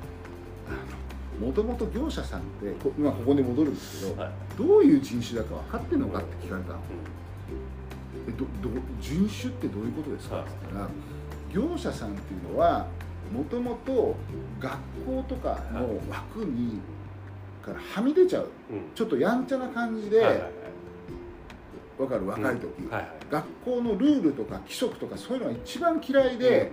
[1.41, 4.33] もともと業者さんってこ今ここに戻るんですけど、はい。
[4.57, 6.79] どういう人種だか分かってんのかって聞かれたの
[8.29, 10.45] えどど人種ってどういうことですか?」はい。
[10.45, 10.89] って言ったら
[11.53, 12.87] 業者さんっていうのは
[13.33, 14.15] もともと
[14.61, 14.73] 学
[15.07, 16.81] 校とかの枠に
[17.65, 18.81] からはみ出ちゃううん。
[18.95, 22.03] ちょっとやんちゃな感じで、はいはいはい。
[22.03, 23.09] わかる若い時、はいはい。
[23.31, 26.73] 学校のルールとか規則とかそういうのが一番嫌いで、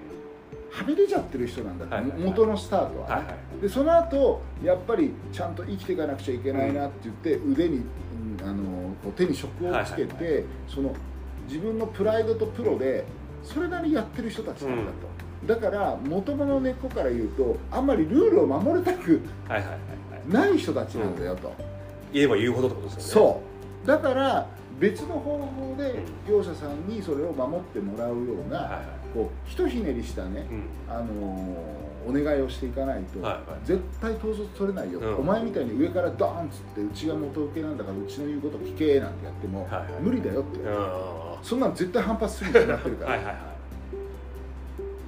[0.71, 2.21] はみ出ちゃってる人なんだって、はいはいはい。
[2.21, 3.61] 元のスタートはね、はいはい。
[3.61, 7.83] でその後やっぱりちゃんと生きていかなくちゃいけないなって言って、腕に、うん
[8.43, 10.43] あのこう手に職をつけて、はいはい。
[10.67, 10.93] その
[11.47, 13.05] 自分のプライドとプロで
[13.43, 14.91] それなりにやってる人たちなんだ
[15.47, 19.21] と、だから元々の根っこから言うとあんまりルールを守りたく
[20.27, 21.53] ない人たちなんだよと、
[22.13, 23.29] 言えば言うほどってことですよね。
[23.31, 23.41] そ
[23.83, 23.87] う。
[23.87, 24.47] だから
[24.79, 28.15] 別の方法で業者さんにそれを守ってもらうよ
[28.47, 28.81] うな、
[29.13, 30.63] こうひとひねりしたね、うん。
[30.87, 33.19] あのーお願いをしていかないと、
[33.63, 35.15] 絶対統率取れないよ、うん。
[35.17, 39.67] お前みたいに上からドーンっつってうちが元請けなんだからうちの言うこと聞けなんてやっても、
[40.01, 43.35] 無理だよって、うんはそんなん絶対反発するに決まってるから、いはいはい。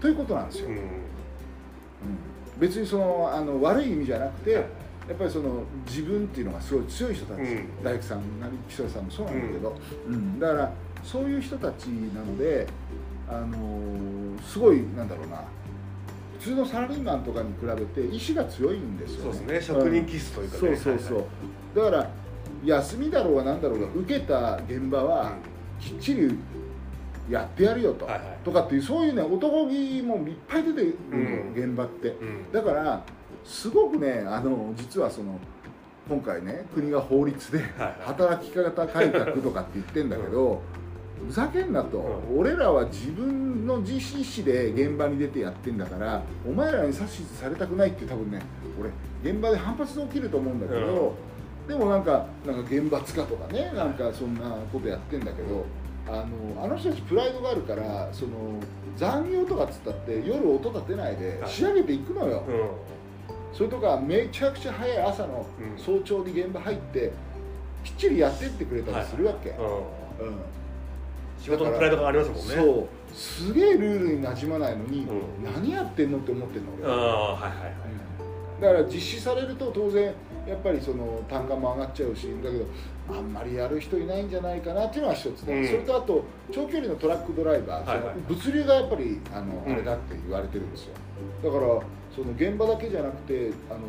[0.02, 0.76] ということなんですよ、うん。
[0.76, 0.82] うん。
[2.60, 4.64] 別にそのあの悪い意味じゃなくて、はい。
[5.10, 7.84] やっぱりその自分っていうのがすごい強い人たち、うん。
[7.84, 9.76] 大工さんなり木曽さんもそうなんだけど、
[10.08, 10.40] うん。
[10.40, 12.68] だからそういう人たちなので、
[13.30, 15.44] あのーすごいなんだろうな
[16.44, 19.38] 普通のサラリーマンとかに比べて意志が強いんですよね。
[19.38, 19.80] そうですね。
[19.80, 20.60] 職人気質というかね。
[20.60, 21.28] そうそうそう、はい
[21.74, 22.10] だから
[22.66, 25.34] 休みだろうがなんだろうが受けた現場は
[25.80, 26.38] きっちり
[27.30, 28.38] やってやるよと,、はいはい。
[28.44, 32.10] とかっていうそういうね男気もいっぱい出てるの、うん現場って。
[32.10, 32.52] うん。
[32.52, 33.02] だから
[33.46, 35.40] すごくねあの実はその
[36.10, 37.96] 今回ね国が法律ではいはい。
[38.06, 40.62] 働き方改革とかって言ってんだけど、
[41.28, 47.08] ふざけんなと、う俺らは自分の自意思で現場に出てやってんだからお前らに指図
[47.40, 48.42] されたくないって多分ね
[48.80, 48.90] 俺
[49.32, 51.16] 現場で反発が起きると思うんだけど、
[51.68, 55.66] でもなんかなんか厳罰化とかねなんかそんなことやってんだけど
[56.08, 56.26] あ
[56.58, 58.60] のあの人たちプライドがあるからその
[58.98, 61.50] 残業とかっつったって夜音立てないではい。
[61.50, 63.56] 仕上げていくのよ、うん。
[63.56, 65.84] それとかめちゃくちゃ早い朝のうん。
[65.84, 67.12] 早朝に現場入って
[67.84, 70.28] きっちりやってってくれたりするわけ、うん。
[70.28, 70.53] うん
[71.44, 72.56] 仕事のプライドがありますもんね。
[72.56, 72.88] そう。
[73.14, 75.44] すげえルールに馴染まないのに、うん。
[75.44, 77.74] 何やってんのって思ってんの俺、ああはいはいはい
[78.62, 80.14] だから実施されると当然
[80.48, 82.66] やっぱりその単価も上がっちゃうしだけど
[83.10, 85.68] あんまりやる人いないんじゃないかなっていうのが一つね、うん。
[85.68, 89.74] それとあと長距離のトラックドライバー、はいはい物流がやっぱりあの、うん。
[89.74, 90.94] あれだって言われてるんですよ。
[91.44, 91.62] だから
[92.16, 93.80] その現場だけじゃなくてあの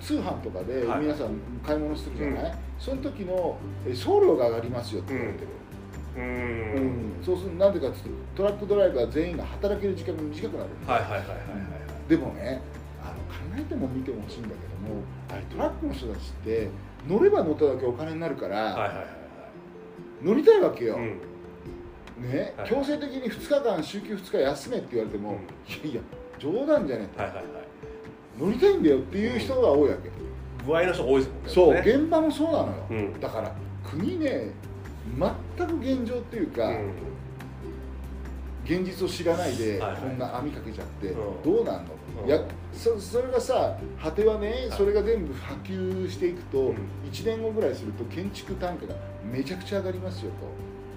[0.00, 1.00] 通販とかではい。
[1.02, 2.58] 皆さん買い物するじゃない、うん。
[2.78, 5.48] その時のえ送料が上がりますよって言われてる、
[6.16, 7.20] ううん。
[7.20, 12.60] んそうするなんでかっていうとトラックドライバー全員が働ける時間が短くなるはいはいはいはいでもね
[13.02, 16.68] あの考えても見てもほしいんだけどもあれトラックの人たちって
[17.08, 19.06] 乗れば乗っただけお金になるから、はいはいはい
[20.22, 22.30] 乗りたいわけよ、はいうん。
[22.30, 22.68] ね、はい。
[22.70, 25.36] 強制的に2日間週休2日休めって言われても、うん。
[25.36, 26.00] いやいや
[26.38, 27.44] 冗談じゃねえと、はいはいはい。
[28.38, 30.10] 乗りたいんだよっていう人が多いわけ、
[30.66, 33.52] 具合の人が多いですもんねそう、ね現場もそうなのよ、うんだから
[33.90, 34.50] 国ね
[35.18, 36.92] 全く現状っていうか、うん。
[38.64, 41.42] 現実を知らないでこんな網かけちゃってうん。
[41.42, 42.28] どうなんの、うん。
[42.28, 42.40] いや
[42.72, 46.76] そそれがさ果てはねそれが全部波及していくと、うん。
[47.10, 48.94] 1年後ぐらいすると建築単価が
[49.30, 50.30] めちゃくちゃ上がりますよ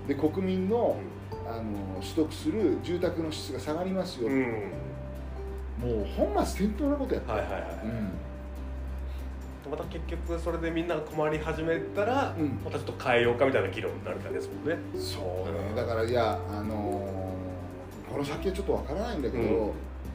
[0.08, 0.13] と。
[0.13, 0.98] で国民の
[1.46, 4.43] あの取得する住宅の質が下がりますよ、うん。
[5.80, 7.62] もう本末転倒なことやって、はいはいはい。
[7.84, 8.26] うん
[9.69, 12.60] また結局それでみんなが困り始めたら、うん。
[12.63, 14.77] またちょっと変えようかみたいな議論になるからですもんね。
[14.95, 15.75] そうね。
[15.75, 19.71] だからいやあのーこの先はちょっとわからないんだけど、うん。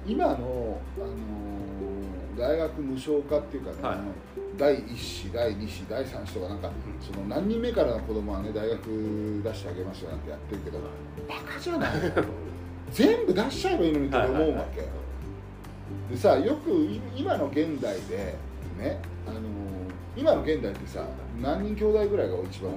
[0.06, 0.32] 今の、
[0.96, 3.98] あのー大学無償化っていうかね、はい。
[4.56, 10.78] 第1子第2子第3子とかなんか、その何人目からの子供はね大学出してあげますよなんてやってるけど
[11.28, 11.90] バカじゃない？
[12.90, 14.64] 全部出しちゃえばいいのにって思うわけ、はいはいは
[16.10, 16.10] い。
[16.10, 18.34] でさよくい今の現代で
[18.82, 19.42] ね、あのー
[20.14, 21.02] 今の現代ってさ
[21.40, 22.74] 何人兄弟ぐらいが一番多いと思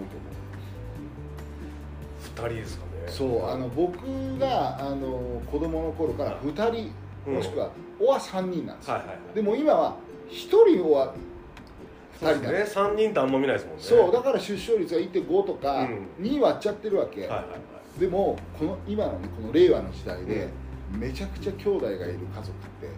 [2.47, 2.91] う？2人ですかね。
[3.07, 3.97] そうあの僕
[4.39, 6.91] があの子供の頃から2人
[7.27, 7.35] うん。
[7.35, 9.35] もしくは「お」は3人なんですよ、はいはいはい。
[9.35, 9.95] でも今は
[10.29, 10.31] 1
[10.75, 11.13] 人「お」は
[12.21, 13.83] 2そう人ですねなんです3人ってあんま見ないですもんね。
[13.83, 16.07] そうだから出生率が1.5とかうん。
[16.25, 17.43] 2割っちゃってるわけ、はいはいは
[17.97, 17.99] い。
[17.99, 20.47] でもこの今のねこの令和の時代で、
[20.91, 22.89] めちゃくちゃ兄弟がいる家族って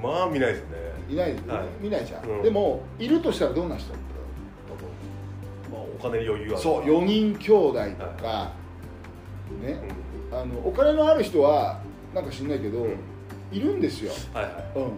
[0.00, 1.38] まあ見ないですよねいない、はい。
[1.80, 2.42] 見ないじゃん、うん。
[2.42, 6.58] でもいるとしたらどんな人まあお金に余裕ある。
[6.58, 8.52] そう4人兄弟とか、
[9.62, 9.78] ね。
[10.32, 10.38] うん。
[10.38, 11.80] あのお金のある人は
[12.14, 12.96] なんか知んないけど、うん。
[13.52, 14.52] いるんですよ、はいはい。
[14.74, 14.92] うん、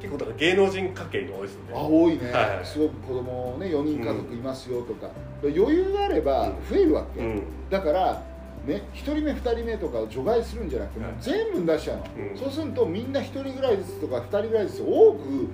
[0.00, 1.72] 結構だから芸能人家系が多いですよね。
[1.74, 2.66] あ多いね、はいはい。
[2.66, 5.08] すごく子供ね4人家族いますよとか、
[5.42, 7.42] 余裕があれば増えるわけ、うん。
[7.70, 8.22] だから
[8.66, 11.14] ね、1人目2人目とかを除外するんじゃなくて、はい。
[11.20, 12.38] 全部出しちゃうの、うん。
[12.38, 15.48] そうするとみんな1人ぐらいずつとか2人ぐらいずつ多く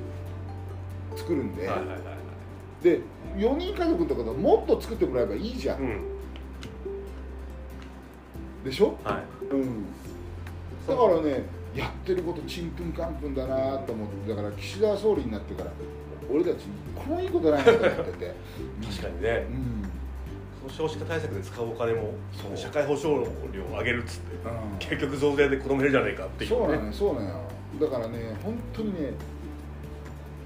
[1.16, 1.98] 作るんで、はいはいはい
[2.82, 3.00] で
[3.36, 6.00] 4人家族とかでもっと作ってもらえばいいじゃん、うん。
[8.64, 9.24] でしょ、はい。
[9.52, 9.84] うん、
[10.86, 11.42] だからね
[11.74, 15.72] やってることちんぷんかんぷんだなと思ってだから岸田総理になってから
[16.32, 18.34] 俺たちこういいことないなと思ってて。
[18.86, 19.46] 確かにね。
[19.50, 19.77] うん
[20.70, 22.14] 少子化対策で使うお金も
[22.54, 24.78] 社会保障料を上げるっつってうん。
[24.78, 26.50] 結局増税で子供減るじゃないかっていう。
[26.50, 27.36] ねそうなのよそうなのよ
[27.80, 29.10] だからね本当にね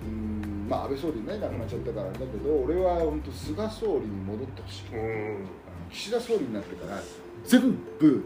[0.05, 4.97] うんまあ安倍総理ね亡くなっちゃったからだけど俺は本当菅総理に戻ってほしい。
[4.97, 5.47] うん。
[5.91, 6.99] 岸田総理になってから
[7.45, 7.61] 全
[7.99, 8.25] 部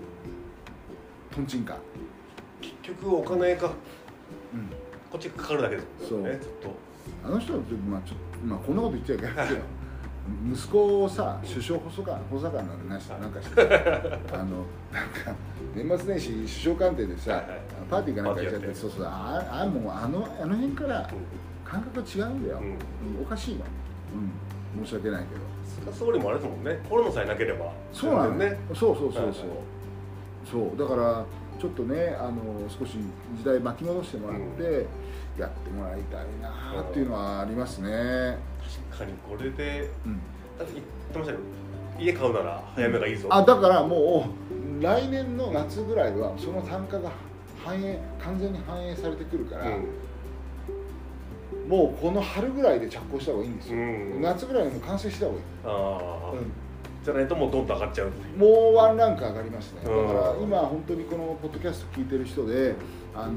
[1.35, 1.79] とんちんかん、
[2.61, 3.71] 結局お金がう
[4.57, 4.71] ん、
[5.11, 6.41] こっちがかかるだけですもんねそう。
[6.41, 6.75] ずっと。
[7.25, 9.61] あの人はまあちょっとまあこんなこと言っちゃいけないけど
[10.53, 13.61] 息子をさ首相補佐官補佐官なんなしなんかして
[14.33, 15.35] あのなんか
[15.75, 17.61] 年末年始首相官邸でさ、はいはい。
[17.91, 19.05] パーティーかなんかやっちゃってそうそう。
[19.05, 21.09] ああもうあのあの辺から
[21.65, 22.65] 感覚が違うんだよ、うん。
[22.65, 23.65] うんおかしいの、
[24.79, 25.41] うん、申し訳ないけど。
[25.93, 26.79] 菅総理もあれですもんね。
[26.89, 27.73] コロナさえなければ。
[27.93, 28.59] そうなの全然ね。
[28.75, 29.37] そうそうそうそう、はいはい。
[30.51, 30.79] そう。
[30.79, 31.27] だから
[31.61, 32.99] ちょっとねあの少し
[33.37, 34.87] 時代巻き戻してもらって、
[35.39, 38.56] やってもらいたいなっていうのはありますね、確
[38.99, 40.21] かにこれでうん、
[40.59, 41.39] だって言ってましたけど
[41.99, 43.29] 家買うなら早めがいいぞ。
[43.31, 44.29] あだからも
[44.81, 47.11] う来年の夏ぐらいはその単価が
[47.65, 49.87] 反映完全に反映されてくるから、うん。
[51.69, 54.21] もうこの春ぐらいで着工した方がいいんですよ、うん。
[54.21, 56.53] 夏ぐらいにもう完成した方がいい、ああ、うん。
[57.03, 59.81] じゃないともうどんどん上がっちゃうもうワンランク上がりますね。
[59.85, 60.07] だうん。
[60.07, 62.75] から今本当にこのポッドキャスト聞いてる人で
[63.15, 63.33] あの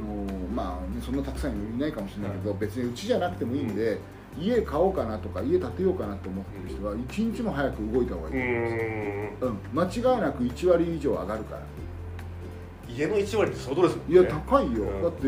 [0.53, 3.97] まあねそんなたくさんいないかもしれないけど、別にうちじゃなくてもいいんで、
[4.37, 9.47] 家買おうかなとか家建てようかなと思ってる人は一日も早く動いた方がいい、うーん。
[9.47, 11.61] うん、間違いなく1割以上上がるから。
[12.87, 15.03] 家の1割って相当ですもんねいや高いよ、うん。
[15.03, 15.27] だって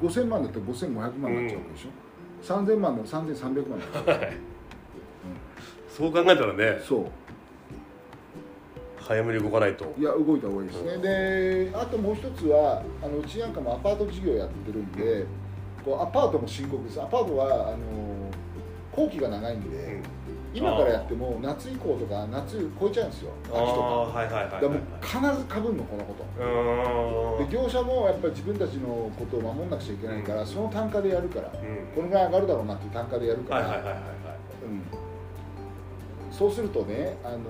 [0.00, 4.30] 5000万だったら5500万になっちゃうわけでしょ、3000万でも3300万だから
[5.88, 6.80] そう考えたらね。
[6.82, 7.06] そう。
[8.98, 9.92] 早めに動かないと。
[9.98, 15.26] いや動いた方がいいですね、であともう一つはあのうちなんかもアパート事業やってるんで、
[15.84, 17.02] こうアパートも深刻です。
[17.02, 17.76] アパートはあの
[18.94, 20.02] 工期が長いんで、うん。
[20.54, 23.30] 今からやっても夏以降とか夏超えちゃうんですよ。
[23.44, 23.62] 秋とか。
[23.62, 24.64] ああはいはいはいはい。
[24.64, 27.44] もう必ずかぶんのこのこと。
[27.44, 31.86] で業者もやっぱり自分たちのことを守んなくちゃいけないから、その単価でやるからうん。
[31.94, 33.82] このぐらい上がるだろうなっていう単価でやるから、
[36.30, 37.42] そうするとね、あのー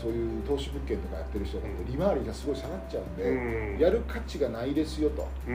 [0.00, 3.78] そういう投資物件とかやってる人だと利回りがすごい下がっちゃうんで、うん。
[3.78, 5.54] やる価値がないですよとうん。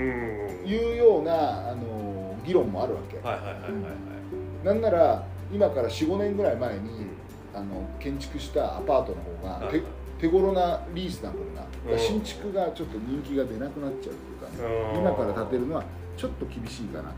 [0.65, 3.73] いうような、あのー議論もあるわけ、はいはいはいはいはい
[4.63, 7.07] なんなら今から45年ぐらい前に、
[7.53, 9.79] あの建築したアパートの方がはい。
[9.79, 9.83] 手
[10.19, 11.97] 手頃なリースな分がうん。
[11.99, 14.13] 新築がちょっと人気が出なくなっちゃう
[14.59, 14.99] というかねうん。
[14.99, 15.83] 今から建てるのは
[16.17, 17.15] ちょっと厳しいかなと。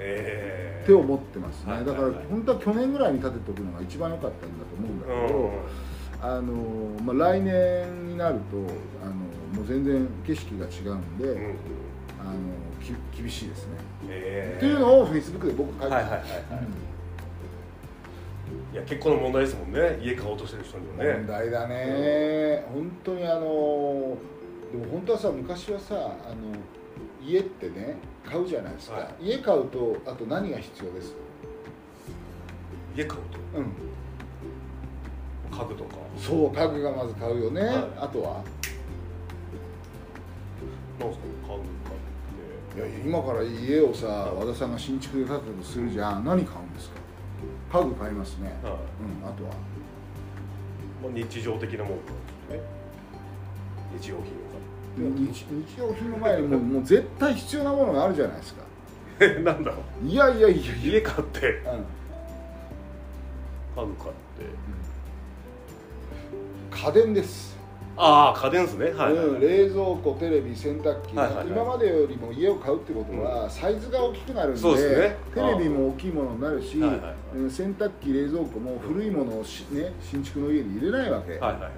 [0.00, 0.82] ええ。
[0.82, 5.52] って思ってますね、はいだから本当は去年ぐらいに建てておくのが一番良かったんだと思うんだけど、うん。
[6.22, 8.56] あのまあ、来年になると
[9.02, 11.56] あのもう全然景色が違うんで、うん。
[12.20, 12.32] あの
[12.82, 13.76] き厳しいですね、
[14.10, 16.24] ええっていうのをフェイスブックで僕書いてはいはいはいはい。
[18.72, 19.98] いや結構な問題ですもんね。
[20.02, 24.16] 家買おうとしてる人には問ね題だね、本当にあのでも
[24.92, 25.98] 本当はさ昔はさあ
[26.34, 26.36] の
[27.24, 31.14] 家ってね買うじゃないですか、は家買うとあと何が必要です？
[32.96, 33.20] 家買う
[33.58, 33.64] うん。
[33.64, 33.70] と
[35.56, 35.96] 家具とか。
[36.16, 37.74] そう家具がまず買うよね、はい。
[37.98, 38.42] あとは？
[41.00, 41.24] なんですか？
[42.76, 46.24] いや今から家をさ和田さんが新築で建てたとするじゃん。
[46.24, 46.90] 何買うんです
[47.70, 47.78] か？
[47.80, 48.48] 家具買いますね。
[48.62, 48.72] はい。
[48.72, 49.50] うんあとは。
[51.02, 52.02] まあ、日常的なもので
[52.48, 52.60] すね。
[54.00, 58.62] 日用品を日日用品の前にもう もう絶対必要なものがあるじゃないですか。
[59.44, 60.06] なんだろう。
[60.06, 61.48] いやいやいや家買って。
[61.48, 61.64] うん。
[63.82, 64.44] 家具買って。
[66.70, 67.56] 家電です、
[68.02, 68.86] ああ家電ですね。
[68.92, 71.46] はい、はいうん、冷蔵庫テレビ洗濯機、はいはいはい。
[71.48, 75.16] 今までよりも家を買うってことは、サイズが大きくなるんでね。
[75.34, 77.14] テレビも大きいものになるし、はいはいはい。
[77.36, 81.70] うん洗濯機冷蔵庫も古いものをし、ね、新築の家に入れないわけ、はいはいはいはい。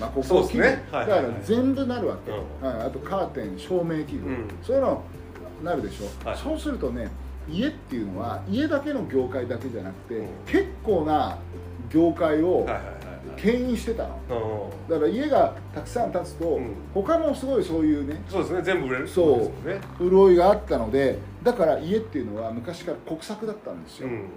[0.00, 0.84] まあ、ここそうですね。
[0.90, 1.22] はいはいはい。
[1.22, 2.68] だから全部なるわけ、うん。
[2.68, 4.48] はい、あとカーテン照明器具、うん。
[4.60, 5.02] そういうの
[5.62, 6.38] なるでしょ、はい。
[6.38, 7.10] そうするとね
[7.48, 10.26] 家っていうのは家だけの業界だけじゃなくて、うん。
[10.46, 11.38] 結構な
[11.90, 13.03] 業界をはいはいはいはい
[13.36, 14.70] 牽引してたの。
[14.88, 16.74] だから家がたくさん建つと、うん。
[16.94, 24.28] 他もすごいそういうねそうですね全部売れるそうね潤いがあったのでだから家っていうのは昔から国策だったんですよ、うん。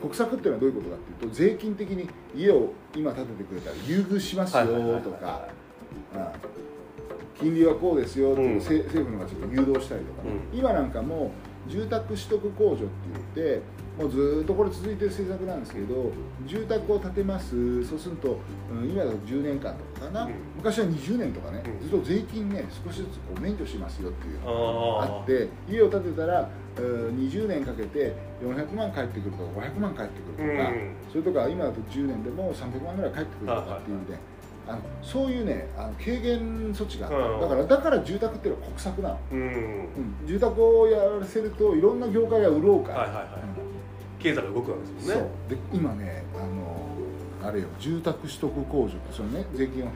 [0.00, 5.48] 国策っていうのはどういうことかっていうと税金的に家を今建ててくれたら優遇しますよとか
[6.14, 6.26] うん
[7.38, 8.54] 金利はこうですよってうん。
[8.56, 11.32] 政政府のがちょっと誘導したりとかね、今なんかも
[11.68, 12.84] う住宅取得控除って
[13.34, 13.62] 言って
[13.98, 16.12] もうずーっとこれ続いてる政策なんですけど
[16.46, 17.82] 住宅を建てます。
[17.84, 18.38] そうすると、
[18.70, 20.32] うん今だと10年間とかかな、うん。
[20.56, 21.88] 昔は20年とかね、うん。
[21.88, 30.92] ずっと税金ね少しずつこう免除しますよっていうああって家を建てたらえー20年かけて400万返ってくるとか500万返ってくるとか、うん。
[31.10, 34.18] それとか今だと10年でも300万ぐらい返ってくるとかっていうので、
[34.68, 37.40] あのそういうねあの軽減措置があった、うん。
[37.40, 39.40] だからだから住宅っていうのは国策なの、うん。
[39.40, 43.65] うん、住宅をやらせるといろんな業界が潤うから、はいはいはい
[44.26, 45.30] 経済が動くわけですもんね。
[45.48, 46.38] で今ねあ
[47.44, 49.88] のあれよ住宅取得控除ってそのね税金を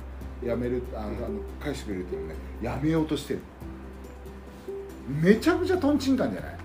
[0.44, 3.40] やめるあのあの返してくれるっていうのねやめようとしてる。
[5.20, 6.56] めちゃくちゃとんちんかんじゃない？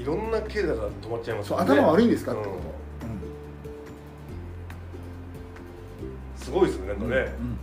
[0.00, 1.56] いろんな経済が止まっちゃいますね。
[1.58, 2.32] 頭悪いんですか？
[2.32, 2.54] ってこう。
[2.54, 2.58] ん。
[6.38, 7.58] と、すごいですねなんかね、うん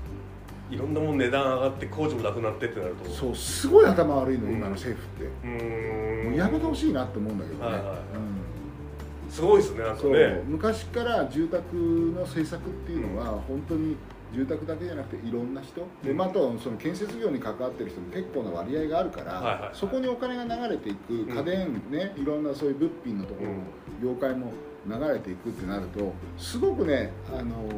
[0.72, 3.10] いろんなもん値段上がって工事もなくなってってなると。
[3.10, 6.30] そうすごい頭悪いのうん今の政府って、うーん。
[6.32, 7.98] もうやめてほしいなって思うんだけどね、はいはいはい。
[7.98, 8.33] うん
[9.34, 10.44] すごいですねなんかね。
[10.46, 11.76] 昔から住宅
[12.16, 13.98] の政策っていうのは本当に
[14.32, 19.72] 住宅だけじゃなくていろんな人、でまあ、あとその建設業に関わってる人も結構な割合があるから、はいはいはい。
[19.74, 21.26] そこにお金が流れていくん。
[21.36, 23.56] 家電ね、いろんなそういう物品のところの
[24.14, 24.52] 業界も
[24.86, 27.74] 流れていくってなるとすごくね、あのー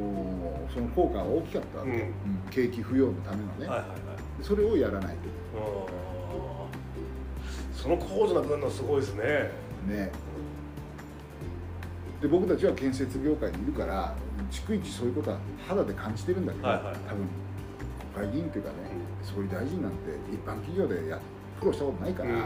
[0.73, 1.97] その効果が大きかったわけ、うん。
[1.97, 2.11] うん
[2.51, 3.99] 景気浮揚のためのね、はいはいはい。
[4.41, 5.15] それをやらない
[5.55, 5.61] あー。
[7.81, 9.51] その工事なくなるのはすごいですね。
[9.85, 10.11] とね
[12.21, 14.15] で僕たちは建設業界にいるから
[14.51, 16.95] 逐一そういうことは肌で感じてるんだけど、はいはい。
[17.07, 17.27] 多分
[18.15, 18.75] 国会議員っていうかね、
[19.23, 19.97] 総理大臣なんて
[20.31, 21.19] 一般企業でや
[21.59, 22.39] 苦労したことないから、うん。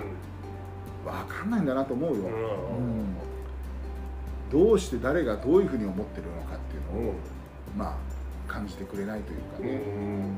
[1.06, 3.06] 分かんないんだなと思うよ、うんうん
[4.52, 7.14] どうして誰がどういうふうに思ってるのかっていうのを、
[7.78, 7.98] まあ
[8.52, 10.34] 感じてくれないというかうね、ん。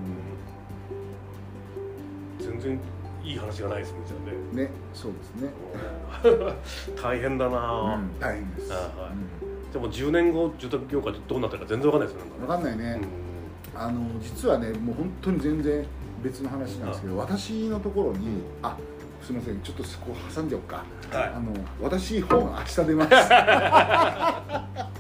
[2.38, 2.80] 全然
[3.32, 4.66] いい話がないですねじゃあね。
[4.66, 5.50] ねそうですね、
[7.02, 7.58] 大変だな。
[7.58, 8.70] ぁ、うん、大変です、
[9.72, 13.02] でも10年後住宅業界どうなってるか全然わかんないですねうん、分かんないね、
[13.74, 15.86] あの実はねもう本当に全然
[16.22, 18.76] 別の話なんですけど私のところにあ
[19.24, 21.32] すみませんちょっとそこ挟んじゃおうか、はい。
[21.36, 23.12] あの私本明日出ます。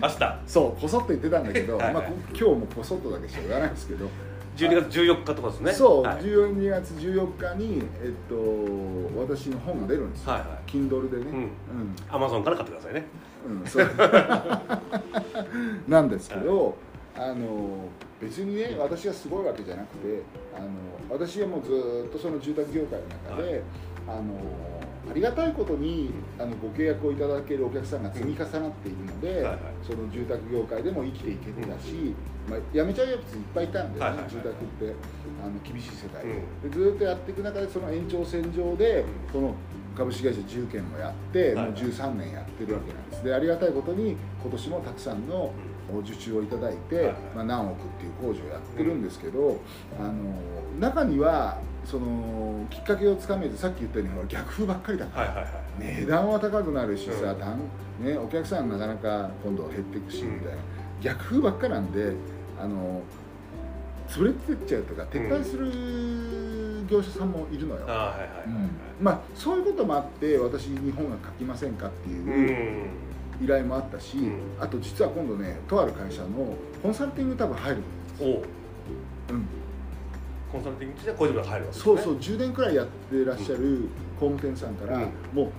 [0.00, 0.38] 明日。
[0.46, 1.86] そうこそっと言ってたんだけど、はい。
[1.86, 4.08] はいまあ、こ今日もこそっとだけしか言わないんですけど
[4.56, 5.72] 12月14日とかですね。
[5.72, 8.34] そう、はい、12月14日に、えっと、
[9.20, 10.70] 私の本が出るんですよ、はいはい。
[10.70, 11.36] Kindle でね、うん。
[11.36, 11.50] うん。
[12.08, 13.06] アマゾンから買ってくださいね。
[13.46, 13.90] うん、そう。
[15.86, 16.76] なんですけど、
[17.18, 17.88] あの
[18.20, 20.22] 別にね私がすごいわけじゃなくて
[20.54, 20.68] あの
[21.18, 23.62] 私はもうずーっとその住宅業界の中で、
[24.06, 24.22] あの
[25.08, 29.58] ありがたいことにあのご契約をいただけるお客さんが積み重なっているので、はいはい。
[29.82, 32.14] その住宅業界でも生きていけてたし、
[32.48, 34.94] まあ、辞めちゃうやついっぱいいたんで、ねはいはいはい住宅って
[35.44, 36.24] あの厳しい世界
[36.62, 39.32] で,、ずーっとやっていく中でその延長線上で、うん。
[39.32, 39.54] その
[39.96, 43.24] 株式会社重建もやって、はいもう13年やってるわけなんです。
[43.24, 45.52] でありがたいことに今年もたくさんの
[46.02, 49.60] 受注をいただいて、まあ、何億っていう工事をやってるんですけど、
[49.98, 50.12] あの
[50.80, 55.98] 中にはそのきっかけをつかめずさっき言ったようにほら逆風ばっかりだから、はいはいはい。
[56.00, 57.36] 値段は高くなるしさ、
[58.00, 58.06] うん。
[58.06, 60.58] ね、お客さんなかなか今度減っていくしうんみたいな、
[61.00, 62.12] 逆風ばっかなんで
[62.60, 63.02] あの
[64.08, 67.86] 潰れてっちゃうとか撤退する業者さんもいるのよ、
[69.00, 72.90] まあそういうこともあって私日本が書きませんかってういう
[73.40, 73.44] ん。
[73.44, 74.40] 依頼もあったし、うん。
[74.58, 78.42] あと実は今度ねとある会社のコンサルティング多分入るんですおう。
[79.30, 79.46] うん、
[80.56, 81.82] コンサルティングして工事が入るわけですね。
[81.82, 83.88] そうそう10年くらいやってらっしゃる
[84.18, 85.02] 工務店さんから、うん。
[85.32, 85.50] もう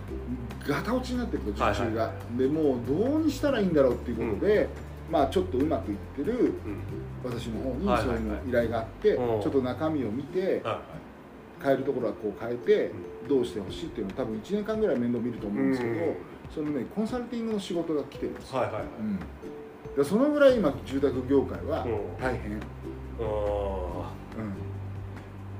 [0.67, 4.67] ガタ落ちになってると受注が、でもうどうにしたらいいんだろうっていうことで、
[5.11, 6.81] まあちょっとうまくいってるうん。
[7.23, 9.41] 私の方にそういうの依頼があって、うん。
[9.41, 10.63] ちょっと中身を見て
[11.63, 12.91] 変えるところはこう変えて
[13.29, 16.15] どうしてほしいっていうのを多分1年間ぐらい面倒見ると思うんですけど、うん。
[16.53, 18.83] そのねコンサルティングの仕事が来てるんですよ、はいはいはい。
[18.99, 19.19] うん、
[19.95, 22.17] でそのぐらい今住宅業界はうん。
[22.19, 22.59] 大変、うん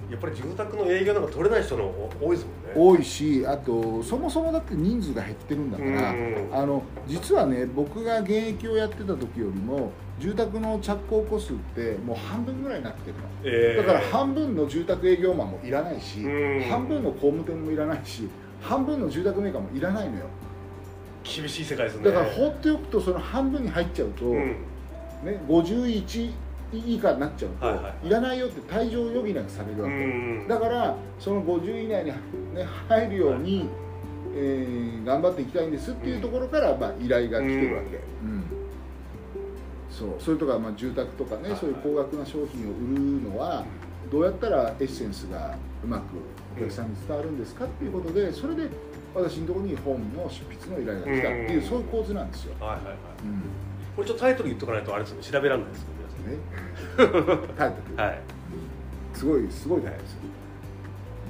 [0.10, 1.92] やっぱり住宅の営業なんか取れない人の
[2.22, 2.72] 多いですもんね。
[2.76, 6.50] 多いしあとそもそもだって人数が減ってるんだから、うん。
[6.54, 13.20] あの実はね僕が現役をやってた時よりも住宅の着工戸数ってもう半分ぐらいになってるの。
[13.44, 16.64] えーだから半分の住宅営業マンもいらないし、うん。
[16.70, 18.30] 半分の工務店もいらないし
[18.62, 20.26] 半分の住宅メーカーもいらないのよ。
[21.24, 22.06] 厳しい世界ですね。
[22.06, 24.56] だから放っておくとその半分に入っちゃうと、うん。
[25.24, 26.32] ね、51
[26.74, 27.52] 以下になっちゃう。
[27.52, 27.76] と、はい。
[27.76, 33.70] いはいらないよって退場余儀なくされるわけ、うんだからその50位以内に、ね、入るように、
[34.36, 38.44] えー頑張っていきたいんですっていうところから、まあ、依頼が来てるわけ、うん。
[39.90, 40.10] そう。
[40.20, 43.64] それとか、まあ、住宅とかね、はいそういう高額な商品を売るのは
[44.12, 46.04] どうやったらエッセンスがうまく
[46.56, 48.70] お客さんに伝わるんですかっていうことでそれで
[49.14, 51.68] 私のところに本の執筆の依頼が来たっていう、うん。
[51.68, 52.96] そういう構図なんですよ、はいはいはい。
[53.24, 53.42] うん。
[53.96, 55.24] これちょっとタイトル言っとかないとあれですよね。
[55.24, 55.97] 調べられないですよ皆
[56.28, 56.38] ね。
[56.98, 58.20] タイトルさんはい。
[59.14, 60.20] すごいすごいタイトルですよ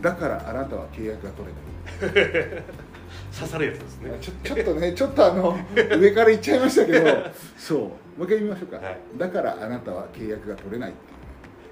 [0.02, 2.64] だからあなたは契約が取れない。
[3.34, 4.18] 刺さるやつですね。
[4.22, 5.58] ちょっとねちょっとあの
[5.98, 7.80] 上から言っちゃいましたけどそう。
[7.80, 7.90] も
[8.20, 9.00] う一回見ましょうか、はい。
[9.18, 11.18] だからあなたは契約が取れないって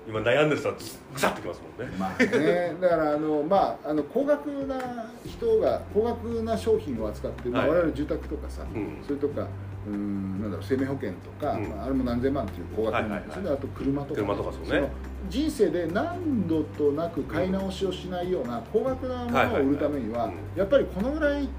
[0.07, 0.75] 今悩んでる人は
[1.13, 1.95] グサッときますもんね。
[1.97, 7.77] まあね、だからあの、まあ、あの高額な人が高額な商品を扱って、まあ、はい。
[7.77, 9.03] 我々住宅とかさ、うん。
[9.03, 9.47] それとか
[9.87, 10.41] うん。
[10.41, 11.69] なんだろう生命保険とか、うん。
[11.69, 14.81] まあ、あれも何千万っていう高額なんですよね、はいはいはいあと車とか,、車とかそうね。
[14.81, 14.89] の
[15.29, 21.49] 人生で何度となく買い直しをしないような高額なものを売るためには、やっぱりこのぐらい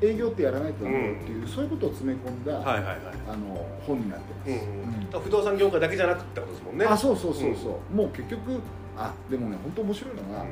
[0.00, 2.96] 営業ってやらないとダメよっていう、そういうことを詰め込んだ、はいはいはい
[3.28, 4.50] あの本になってます。
[4.50, 5.22] うんうん。
[5.22, 6.84] 不動産業界だけじゃなくってことですもんね。
[6.86, 8.60] あそうそうそうそう、もう結局
[8.96, 10.44] あでもね本当面白いのが、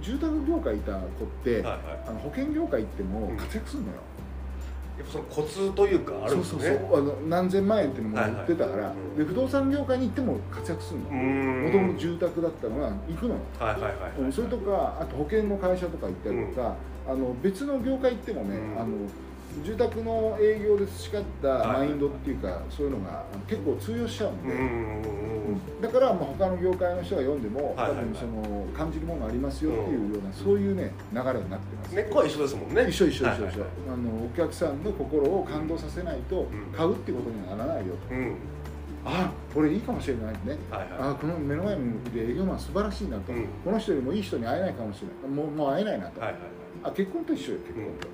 [0.00, 1.80] 住宅業界いた子って、はいはい。
[2.08, 4.00] あの保険業界行っても活躍するのよ、や
[5.02, 7.00] っぱそのコツというかあるんですそうねそうそう。
[7.00, 11.04] あの何千万円っていうのも売ってたから、はいはいうんで不動産業界に行っても活躍するの。
[11.10, 13.34] もともと住宅だったのが行くの。
[13.34, 14.20] よ、はいはいはいはい。
[14.20, 16.74] うんそれとかあと保険の会社とか行ったりとか、
[17.08, 18.80] あの別の業界行ってもね、うん。
[18.80, 18.86] あの
[19.62, 21.78] 住宅の営業で培ったはい。
[21.78, 24.42] マインドっていうか、そういうのが結構通用しちゃうん
[25.80, 32.86] で、だからまあ他の業界の人が読んでも、多分その感じるものがありますよっていうような、そういうね流れになってます、根っこは一緒ですもんね。
[32.88, 36.46] 一緒一緒一緒一緒、あのお客さんの心を感動させないとん。
[36.76, 38.36] 買うっていうことにはならないよと、うん。
[39.06, 40.88] あこれいいかもしれないね、はいはい。
[41.12, 43.46] あこの目の前にいる営業マン素晴らしいなと、うん。
[43.64, 45.36] この人よりもいい人に会えないかもしれない。
[45.36, 46.40] もうもう会えないなと、はいはい。
[46.84, 48.08] あ結婚と一緒よ結婚と、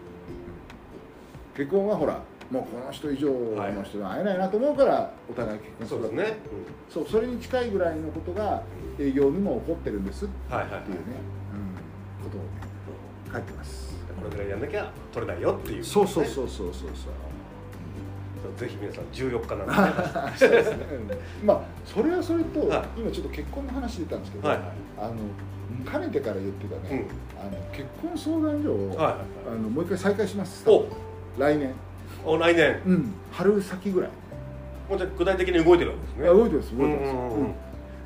[1.57, 6.17] 結婚はほらもうこの人以上の人に会えないなと思うからお互い結婚するわけ。
[6.17, 6.39] そうですね。
[6.91, 8.63] そうそれに近いぐらいのことが
[8.99, 10.67] 営業にも起こってるんですっていうね、
[12.23, 12.47] ことをね
[13.33, 13.95] 書いてます。
[14.19, 16.91] これぐらいやんなきゃ取れないよっていうそうそううそうそうそう。
[18.43, 20.49] そうぜひ皆さん14日なんで。
[20.49, 20.79] ねね、
[21.41, 21.47] うん。
[21.47, 23.01] まあそれはそれと、はい。
[23.01, 24.67] 今ちょっと結婚の話出たんですけど、はいはい。
[24.99, 26.83] あのかねてから言ってたうん。
[26.83, 27.07] ね、
[27.41, 29.15] あの結婚相談所を、はいはい
[29.47, 30.69] あのもう一回再開します。
[30.69, 30.87] お
[31.39, 31.73] 来年。
[32.25, 32.81] お来年。
[32.87, 33.15] うん。
[33.33, 34.11] 春先ぐらい、
[34.89, 36.29] もうじゃあ具体的に動いてるわけですね。
[36.29, 37.55] あ動いてます動いてます、うんうんうんうん。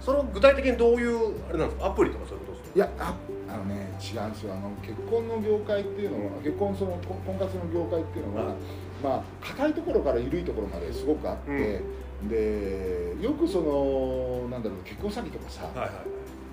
[0.01, 1.87] その具体的にどういうあれなんですか？
[1.87, 2.77] アプリとかそういうことですか？
[2.77, 3.15] いやあ
[3.49, 4.55] あのね違うんですよ。
[4.55, 8.51] あの結婚の業界っていうのは結婚その婚婚活の業界っていうのは、うん。
[9.03, 11.81] まあ硬いところから緩いところまですごくあって、
[12.29, 15.91] でよくそのなんだろう結婚詐欺とかさ、はいはい。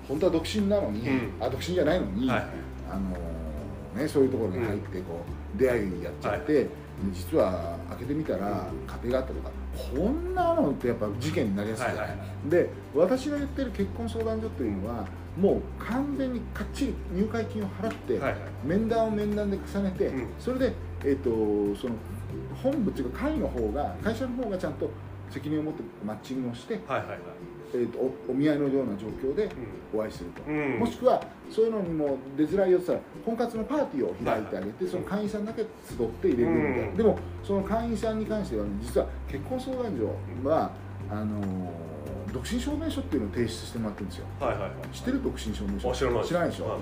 [0.08, 1.32] 本当は独身なのに、うん。
[1.38, 2.48] あ独身じゃないのに、はいはい。
[2.90, 3.10] あの
[4.02, 6.70] ね、そういうところに入ってこう、出会いやっちゃって、で
[7.12, 9.50] 実は開けてみたら家庭があったとか
[9.96, 12.18] こんなのってやっぱ事件になりやすいじゃない、はいはい。
[12.18, 18.40] はで私が言ってる結婚相談所というのはもう完全にかっちり入会金を払って、はいはい。
[18.64, 20.28] 面談を面談で重ねて、うん。
[20.38, 20.72] それで、
[21.04, 21.30] えっと
[21.74, 21.94] その
[22.62, 24.90] 本部っていうか会の方が会社の方がちゃんと
[25.30, 27.18] 責任を持ってマッチングをして、はいはいはい
[27.74, 29.48] えっとおお見合いのような状況でう
[29.94, 30.50] お会いすると。
[30.50, 30.78] んうん。
[30.80, 36.96] もしくはそういうのにも出づらいよって言ったら婚活のパーティーを開いてあげて、その会員さんだけ集って入れるみたいな、うん。
[36.96, 40.70] でもその会員さんに関しては、ね、実は結婚相談所は
[41.10, 41.42] あのー
[42.32, 44.26] 独身証明書っていうのを提出してもらってるんですよ。
[44.40, 44.70] はいはいはい。
[44.96, 45.90] 知ってる独身証明書？
[45.90, 46.78] あ知らない知らないでしょ、はい。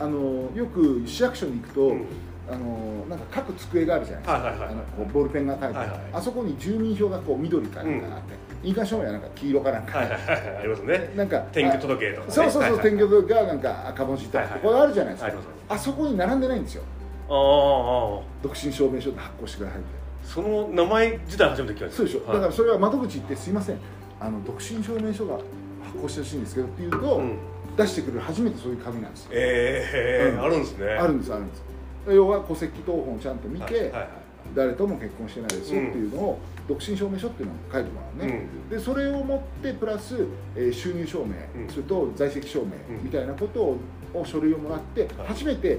[0.00, 2.06] あのーよく市役所に行くと、うん。
[2.50, 4.68] あのーなんか各机があるじゃないですか、はいはいはい。
[4.68, 6.00] あのこうボールペンが書いてある、はいはい。
[6.12, 11.12] あそこに住民票がこう緑かなんかあって、印鑑証明はなんか黄色かなんか、はいはいはいありますね。
[11.16, 12.32] なんか転居届とかね。
[12.32, 16.82] そうそうそう、はいはい転居届がなんか赤文字とか、はいはいこれあるじゃないですか、ありますあそこに並んでないんですよ。
[17.28, 19.88] ああああ独身証明書で発行してくださいって。
[20.24, 21.96] その名前自体初めて聞きました。
[21.96, 22.34] そうでしょ、はい。
[22.34, 23.78] だからそれは窓口行ってすいません。
[24.20, 25.38] あの独身証明書が
[25.82, 27.38] 発行してほしいんですけどっていうと、うん。
[27.76, 30.42] 出してくれる初めてそういう紙なんですよ、ええうん。
[30.42, 30.92] あるんですね。
[30.92, 31.62] あるんですあるんです。
[32.08, 34.08] 要は戸籍謄本をちゃんと見て、はいはいはい
[34.54, 36.38] 誰とも結婚してないですよっていうのを、
[36.68, 41.68] 独身証明書っていうのを書いてもらうね、でそれを持ってプラス、えー収入証明、うん。
[41.68, 43.04] それと在籍証明うん。
[43.04, 43.78] みたいなことを
[44.14, 45.26] を書類をもらってはい。
[45.28, 45.78] 初めて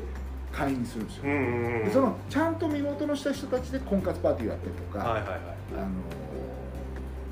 [0.52, 5.40] 会員にするんですよ、うんうんうんでそのちゃんと身元のした人たちで婚活パーティーをやったりとか、はいはいはい。
[5.78, 5.88] あの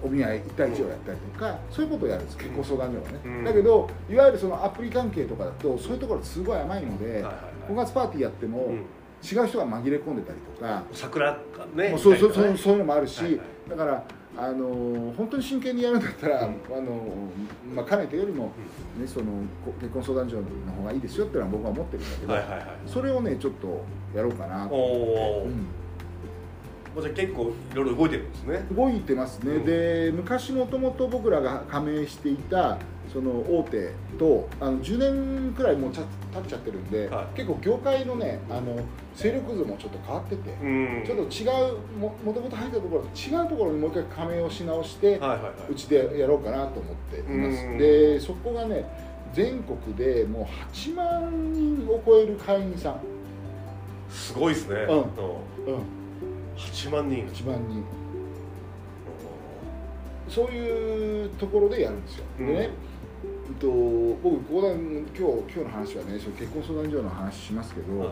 [0.03, 2.37] お見合い1対1をやったりとか、そういうことをやるんです。
[2.37, 3.43] 結婚相談所はね、うん。
[3.43, 7.33] だけどいわゆるそのアプリ関係とかだとそういうところすごい甘いので、はいはい。
[7.67, 8.85] 婚活パーティーやっても、うん
[9.24, 11.38] 違う人が紛れ込んでたりとか、桜が
[11.76, 13.69] ねそうそうそうはいそういうのもあるし、はいはい。
[13.69, 14.03] だから
[14.38, 16.55] あの本当に真剣にやるんだったら、うん。
[16.76, 17.03] あの
[17.76, 18.51] まあ、かねてよりも、
[18.97, 19.26] ね、その
[19.65, 20.43] こ結婚相談所の
[20.74, 22.67] 方がいいですよっていうのは僕は思ってるんだけど、はいはいはい。
[22.88, 23.84] それをねちょっと
[24.15, 25.51] やろうかなとおお、うん。
[25.51, 28.65] もうじゃあ結構いろいろ動いてるんですね。
[28.72, 29.65] 動いてますね、うん。
[29.65, 32.78] で昔もともと僕らが加盟していた
[33.11, 36.03] その大手とあの10年くらいもうちゃ
[36.34, 37.26] 経っちゃってるんで、はい。
[37.36, 38.78] 結構業界のねあの
[39.16, 41.03] 勢力図もちょっと変わってて、うん。
[41.05, 45.20] ちょっと違うももともと入ったところと違うところにもう一回加盟をし直して、
[45.70, 47.78] うちでやろうかなと思っています、うん。
[47.78, 48.86] でそこがね
[49.34, 50.43] 全国でもう
[50.74, 52.99] 8万人を超える会員さん、
[54.09, 54.88] すごいですね、うん。
[54.88, 54.91] う。
[54.91, 55.05] んうん、
[56.57, 57.28] 8万人。
[57.28, 57.84] 8万人。
[60.28, 62.47] そういうところでやるんですよ、うん。
[62.47, 62.70] でね、
[63.49, 63.68] うんと、
[64.24, 64.82] 僕今日
[65.18, 68.09] 今日の話はね結婚相談所の話しますけど、はい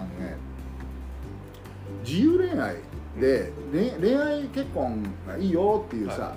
[0.00, 0.36] あのね。
[2.04, 2.76] 自由恋愛
[3.20, 6.36] で、ね、恋愛結婚がいいよっていうさ、は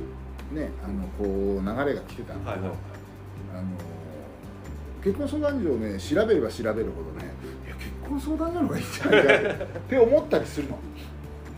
[0.52, 1.28] ねあのこう
[1.62, 2.78] 流れが来てたんだけど、はいはいはい。
[3.56, 3.68] あの
[5.04, 7.32] 結婚相談所をね調べれば調べるほどね
[7.66, 10.78] いや結婚相談所の方がいいんじゃないかって 思ったりするの。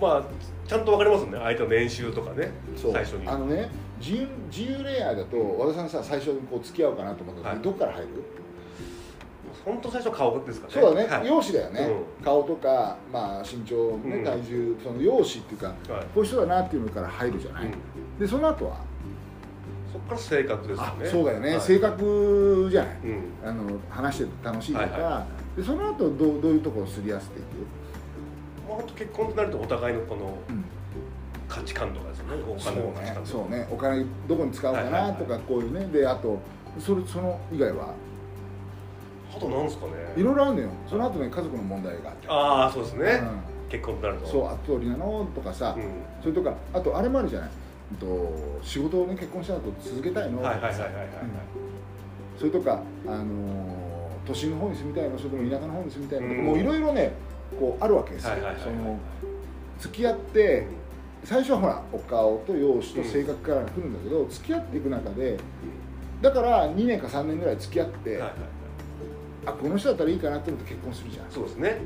[0.01, 0.23] まあ
[0.67, 1.37] ちゃんと分かりますね。
[1.41, 2.93] 相手の年収とかねそう。
[2.93, 3.27] 最初に。
[3.27, 7.63] あのね自由自由恋愛だと和田さんさ最初にこう付き合おうかなと思った時、はい。
[7.63, 8.07] どっから入る？
[9.65, 10.73] 本当最初顔ですかね。
[10.73, 11.27] そうだね、はい。
[11.27, 14.23] 容姿だよね、う顔とか、まあ、身長、ねうん。
[14.23, 16.05] 体重その容姿っていうかはい。
[16.05, 17.73] こういう人だなっていうのから入るじゃない、うん。
[18.19, 18.77] でその後は？
[19.91, 21.61] そこから性格ですよあねそうだよね、はい。
[21.61, 22.95] 性格じゃない？
[23.03, 23.49] うん。
[23.49, 25.25] あの話してて楽しいとか、はいは
[25.57, 27.45] でその後どうどういうところをすり合わせていく、
[28.67, 30.65] まあ本当結婚となるとお互いのこのうん。
[31.47, 32.43] 価値観とかですよね。
[32.43, 33.67] おそう金の価値ね観そうね。
[33.71, 35.85] お金どこに使おうかないとかこういうね。
[35.87, 36.39] であと
[36.79, 37.93] それその以外は？
[39.35, 39.91] あとなんですかね。
[40.15, 40.69] いろいろあるのよ。
[40.87, 42.27] その後ね家族の問題があって。
[42.27, 43.21] ああそうですね、
[43.67, 44.27] う結婚となると。
[44.27, 45.83] ん、そう後通りなのとかさ、うん。
[46.21, 47.49] それとかあとあれもあるじゃない。
[47.49, 47.55] うん
[47.97, 50.39] と仕事をね結婚した後続けたいの。
[50.39, 51.25] とはいかさはいはいはいはい。
[52.37, 53.85] それとか、あのー
[54.25, 56.45] 都心の方に住みたいのそれとも田舎の方に住みたいのとか、うん。
[56.47, 57.13] もういろいろね
[57.59, 58.33] こうあるわけですよ、
[58.63, 58.99] その
[59.79, 60.65] 付き合って
[61.23, 65.37] 最初はほらお顔と容姿と性格から来るんだけど、付き合っていく中で
[66.21, 68.39] だから2年か3年ぐらい付き合って、はいはいはい
[69.45, 71.31] あこの人だったらいいかなって思って結婚するじゃん。
[71.31, 71.81] そうですね、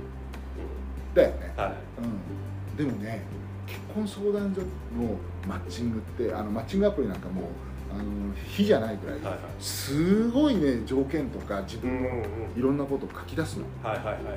[1.13, 1.73] だよね、はい。
[2.77, 3.21] うん、でもね
[3.67, 5.15] 結婚相談所の
[5.47, 7.45] マッチングってあのマッチングアプリなんかもう
[7.91, 8.03] あの
[8.47, 9.39] 非じゃないぐらい、はいはい。
[9.59, 12.25] すごいね条件とか自うんうん分の
[12.57, 14.35] いろんなことを書き出すの、はいはいはいはいはい。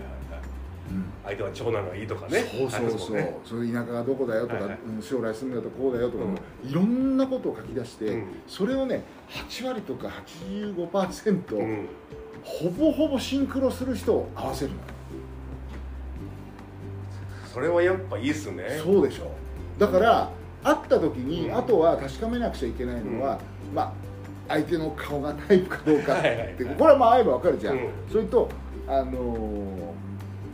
[0.91, 1.05] うん。
[1.25, 2.41] 相手は長男がいいとかね。
[2.41, 4.79] そうそうそう、はいそれ田舎がどこだよとか、はいはい。
[4.97, 6.71] うん将来住むんだとこうだよとか、うん。
[6.71, 8.27] いろんなことを書き出して、うん。
[8.47, 11.89] それをね8割とか85%、うん
[12.45, 14.73] ほぼほぼシンクロする人を合わせる。
[17.53, 18.81] それはやっぱいいっすね。
[18.83, 19.31] そうでしょ。
[19.79, 20.31] だから
[20.65, 21.57] 会った時に、うん。
[21.57, 23.39] あとは確かめなくちゃいけないのは、
[23.75, 23.93] まあ
[24.49, 26.77] 相手の顔がタイプかどうかって、はいはいはい。
[26.77, 27.89] これはまあ会えば分かるじゃん、うん。
[28.11, 28.49] それと
[28.89, 29.79] あのー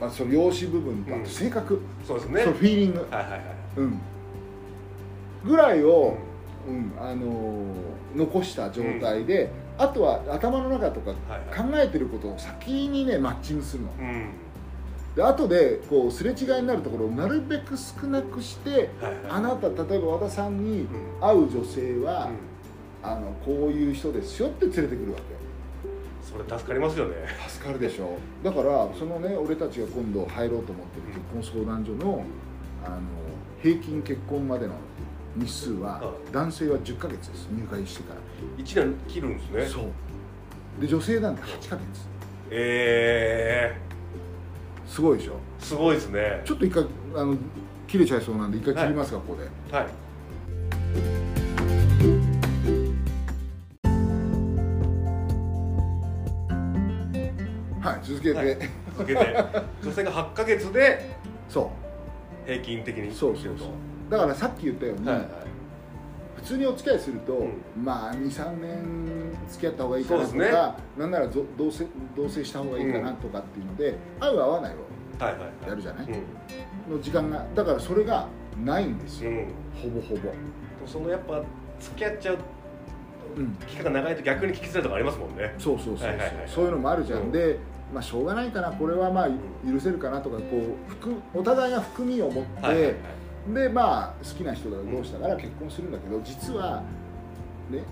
[0.01, 1.25] まあ、その容姿部分とあうん。
[1.25, 2.43] と性格、そうですね。
[2.43, 3.43] そのフィーリング、はいはいはい。
[3.77, 4.01] うん、
[5.45, 6.17] ぐらいを、
[6.67, 6.93] うん。
[7.01, 7.75] あのー
[8.17, 13.91] 残した状態で、あとは頭の中とか考えてることを先にねマッチングするの。
[13.99, 14.31] うん。
[15.17, 18.91] で後でこうすれ違いになるところをなるべく少なくしてはいはい。
[19.31, 20.89] あなた例えば和田さんにうん。
[21.21, 23.11] 会う女性は、うん。
[23.11, 25.19] あのこういう人ですよって連れてくるわ
[26.23, 27.15] それ助かりますよね。
[27.43, 28.19] け助かるでしょ。
[28.43, 32.23] だからそのね俺たちが今度入ろうと思ってる結婚相談所の
[32.85, 32.99] あの
[33.63, 34.75] 平均結婚までの
[35.39, 37.49] 日数はは男性は10ヶ月です。
[37.53, 38.21] 入会してから。
[38.65, 39.67] 1年切るんですね。
[39.67, 40.81] そう。
[40.81, 41.83] で女性なんて8ヶ月。
[42.51, 43.77] え
[44.87, 45.33] すごいでしょ？
[45.61, 46.43] ー、すごいですね。
[46.45, 46.85] ちょっと一回
[47.15, 47.37] あの
[47.87, 49.49] 切れちゃいそうなんで一回切りますか、ここで。
[49.75, 49.87] はい。
[57.81, 58.59] はい続けて、はい。
[58.97, 59.37] 続けて。
[59.83, 61.17] 女性が8ヶ月で
[61.49, 61.71] そ
[62.47, 63.09] 平均的に。
[63.09, 63.69] うそうそうそう
[64.11, 65.29] だからさっき言ったように、はいはい。
[66.37, 70.51] 普通にお付き合いすると、うまあ23年付き合った方がいいかなとか、ね。
[70.97, 71.87] なんならぞ同棲
[72.17, 74.77] 同棲した方がいいかなとかっていうので、合う合わないを
[75.23, 75.69] はいはいはい。
[75.69, 76.11] やるじゃない、う
[76.91, 76.97] ん。
[76.97, 78.29] の時間がだからそれが
[78.65, 79.47] ないんですよ、うん。
[79.75, 80.33] ほぼほぼ、
[80.87, 81.43] そのやっぱ
[81.81, 82.39] 付き合っちゃう
[83.37, 85.55] うん、期間が長いと逆に聞きづらいとかありますもんね。
[85.59, 87.33] そうそうそうそう、はいはいはいそういうのもあるじゃん、うん。
[87.33, 87.59] で
[87.93, 88.73] まあしょうがないかな。
[88.73, 89.29] これはまあ
[89.71, 92.95] 許せるかなとかこう含お互いが含みを持って、はいはいはい
[93.47, 96.83] でまあ好きな人が同士だから結婚するんだけど実は
[97.71, 97.83] ね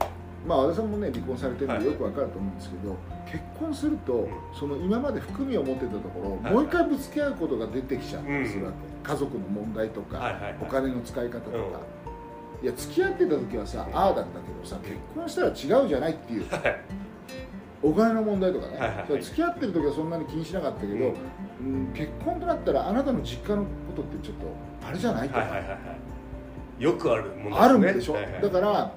[0.47, 4.29] まあ和田さんもね離婚されてるんでよくわかると思うんですけど、結婚するとん。
[4.55, 6.53] その今まで含みを持ってたところをはい。
[6.53, 10.57] もう一回ぶつけ合うことが出てきちゃったりするわけ、うん家族の問題とか、はいはいはい。
[10.61, 11.57] お金の使い方とか、
[12.61, 16.51] いや付き合ってた時はさああだったけどさ結婚したら違うじゃないっていう。
[16.51, 17.06] はい
[17.87, 21.01] お金の問題とかね、はいはい付き合ってる時はそんなに気にしなかったけど、うん。
[21.01, 24.47] うん結婚となったらあなたの実家のことってちょっと
[24.87, 25.77] あれじゃないとか、はいはいはいは
[26.79, 26.83] い。
[26.83, 28.43] よくあるものあるんでしょ、はいはい。
[28.43, 28.93] だから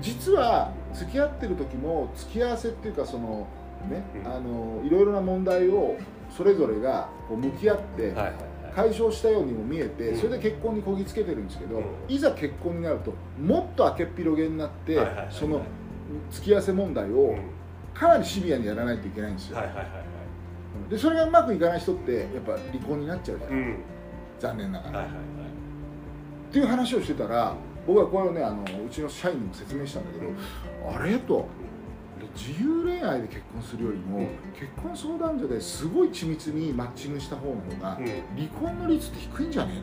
[0.00, 3.46] 実は付き合ってる時も付き合わせっていうかその
[3.90, 4.32] ね、うん。
[4.32, 5.96] あのいろいろな問題を
[6.30, 8.34] それぞれがこう向き合ってはいはいはい。
[8.74, 10.16] 解消したようにも見えて、うん。
[10.16, 11.84] それで結婚にこぎつけてるんですけど、うん。
[12.08, 15.34] いざ結婚になるともっと明けっぴろげになって、はいはいはいはい。
[15.34, 15.60] その
[16.30, 17.14] 付き合わせ問題うん。
[17.18, 17.36] を
[17.94, 19.90] かなりシビアにやらないといけないんですよ、はいはいはいは
[20.88, 20.90] い。
[20.90, 23.76] でそれがうまくいかない人ってやっぱ離婚になっちゃうじゃない、うん。
[24.40, 25.24] 残念ながら、はいはいはい。
[26.50, 27.54] っていう話をしてたら
[27.86, 30.32] 僕はこれをねあのうちの社員にも説明したんだけど、
[30.96, 31.18] あれ？
[31.18, 31.46] と。
[32.36, 34.26] 自由恋愛で結婚するよりも、うん。
[34.58, 38.06] 結婚相談所ですごい緻密にマッチングした方の方が、うん。
[38.36, 39.82] 離婚の率って低いんじゃね？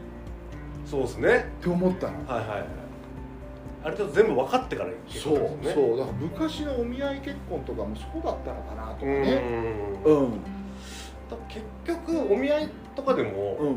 [0.86, 1.54] そうですね。
[1.60, 2.68] って思ったの、はいはいはい
[3.84, 5.74] ある程度全部分かってから結そうね。
[5.74, 9.22] そうだから昔のお見合い結婚とかもそうだったのかなとかうん。
[9.22, 9.42] ね
[10.06, 10.32] うん。
[11.30, 13.76] だ結局お見合いとかでもうん。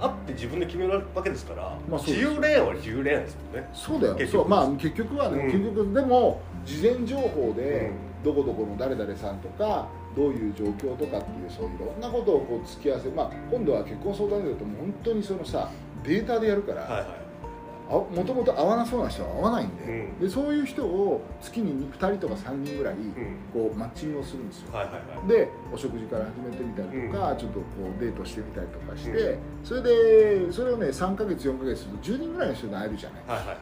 [0.00, 3.68] 会って自分で決めるわけですから、まあそうです自由恋愛は自由恋愛ですもんね。
[3.74, 4.14] そうだよ。
[4.14, 4.42] 結局。
[4.42, 4.48] そう。
[4.48, 5.52] まあ結局はね、うん。
[5.52, 8.10] 結局でも事前情報で、うん。
[8.22, 15.70] どこどこの誰々さんとかどういう状況とかっていうそういういろんなことをこう付き合わせまあ今度は結婚相談所だともう本当にそのさ
[16.04, 17.00] データでやるから、はいはい。
[17.02, 17.06] あ
[17.98, 20.18] もともと会わなそうな人は会わないんで,、うん。
[20.20, 23.12] でそういう人を月に2人とか3人ぐらいうん。
[23.52, 25.28] こうマッチングをするんですよ、はいはいはい。
[25.28, 27.64] でお食事から始めてみたりとか、うちょっとこ
[27.96, 33.22] うデートしてみたりとかして、うそれでそれをね3ヶ月4ヶ月すると10人ぐらいの人に会えるじゃない。
[33.26, 33.56] はいはいはい。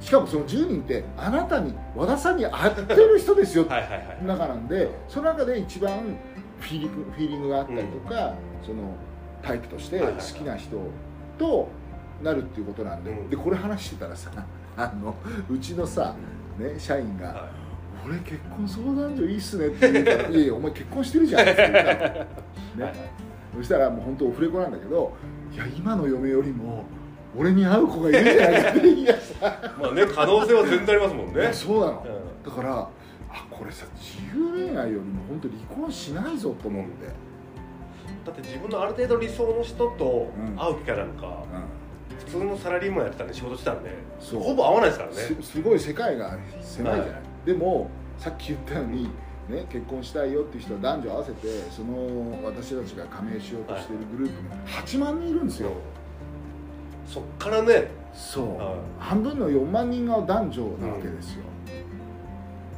[0.00, 3.64] しかもその10人ってあなたに和田さんに会ってる人ですよ。
[3.64, 4.06] ってはいはいはい。
[4.08, 6.16] はい中なんでその中で一番
[6.60, 8.34] フィーリングフィーリングがあったりとか、
[8.64, 8.94] その
[9.42, 10.06] タイプとして好
[10.38, 10.76] きな人
[11.38, 11.68] と
[12.22, 13.30] なるっていうことなんで,、うん。
[13.30, 14.30] でこれ話してたらさ
[14.76, 15.14] あの
[15.50, 16.14] うちのさ、
[16.58, 17.48] ね、社員がは
[18.06, 23.10] 「俺結婚相談所いいっすね」って言うから「いやいやお前結婚してるじゃん」って言ったの、いはいね、
[23.56, 25.12] そしたらもう本当オフレコなんだけど
[25.52, 26.84] 「いや今の嫁よりも
[27.36, 29.46] 俺に会う子がいるんじゃないか」って言い出した。
[29.80, 31.52] まあね可能性は全然ありますもんね。
[31.52, 32.04] そうなの、
[32.44, 32.88] うだから
[33.30, 37.06] あこれさ自由恋愛よりも本当離婚しないぞと思って、
[38.24, 40.56] だって自分のある程度理想の人とうん。
[40.56, 41.44] 会う機会なんか、
[42.26, 43.90] 普通のサラリーマンやってたんで仕事してたんで
[44.32, 45.16] ほぼ会わないですからね。
[45.16, 47.46] すすごい世界が狭いじゃない、はい。
[47.46, 49.04] でもさっき言ったように、
[49.48, 55.70] ね、結婚したいよっていう人は男女合わせてその私たちが加盟しようとしているグループが8万人いるんですよ、
[57.06, 57.88] そっからね。
[58.12, 58.74] そう、はい。
[58.98, 61.44] 半分の4万人が男女なわけですよ、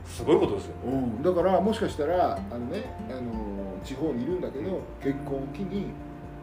[0.05, 0.74] すごいことですよ。
[0.84, 1.22] うん。
[1.22, 5.86] だからもしかしたらあの、ね、あの地方にいるんだけど結婚を機に、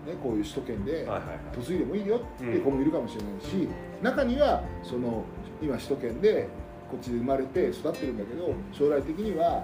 [0.06, 1.08] ね、こういう首都圏で
[1.56, 3.68] 嫁いでもいいよっていう子もいるかもしれないし、
[4.02, 5.24] 中にはその
[5.62, 6.48] 今首都圏で
[6.92, 9.64] こっちで生まれて育ってるんだけど将来的には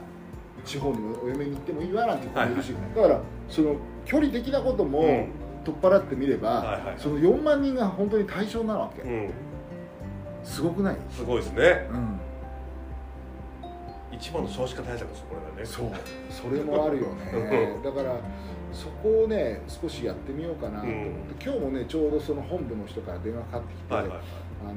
[0.66, 3.76] 地方にお嫁に行ってもいいわなんて子もいるし、だからその
[4.06, 5.28] 距離的なこともうん。
[5.64, 9.30] 取っ払ってみれば、その4万人が本当に対象なわけ、うん。
[10.44, 11.88] すごくない、すごいですね。
[11.92, 12.20] うん、
[14.22, 15.65] 一番の少子化対策ですこれがね。
[15.65, 15.91] そう。
[16.30, 17.76] それもあるよね。
[17.84, 18.15] だから
[18.72, 21.53] そこをね少しやってみようかなと思って、うん。
[21.53, 24.19] 今日もねちょうどその本部の人から電話かかってきて、はいはいはい。
[24.63, 24.74] あの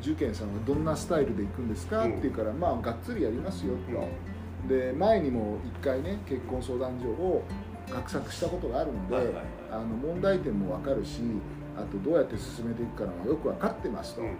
[0.00, 2.12] 重慶さんはどんなスタイルで行くんですか、うん。
[2.12, 7.42] って言うからまあがっつりやりますよと、で前にも一回ね結婚相談所を
[7.90, 9.44] 画策したことがあるので、はいはいはい。
[9.72, 11.20] あの問題点も分かるし
[11.76, 14.28] あとどうやって進めていくかのがよく分かってますと、うん。
[14.28, 14.32] う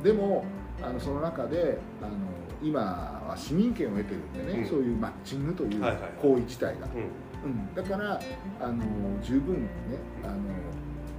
[0.00, 0.02] ん。
[0.02, 0.44] でも
[0.82, 2.14] あのその中であの
[2.62, 4.68] 今は市民権を得てるんでね、うん。
[4.68, 5.80] そういうマッチングという
[6.20, 6.86] 行為自体が、
[7.42, 7.50] うん。
[7.50, 8.20] うん、だから
[8.60, 8.84] あの
[9.22, 9.68] 十分ね
[10.22, 10.36] あの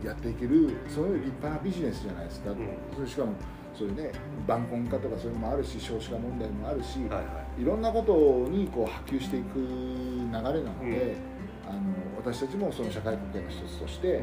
[0.04, 2.58] やっていけるそういう立派なビジネスじゃないですか、ん。
[2.96, 3.34] それしかも
[3.74, 4.12] そういうね
[4.48, 7.22] 晩婚化とかそういうのもあるし少子化問題もあるし、はいは
[7.58, 7.62] い。
[7.62, 11.32] いろんなことにこう波及していく流れなので、うん。
[11.68, 11.82] あの
[12.18, 14.22] 私たちもその社会貢献の一つとして、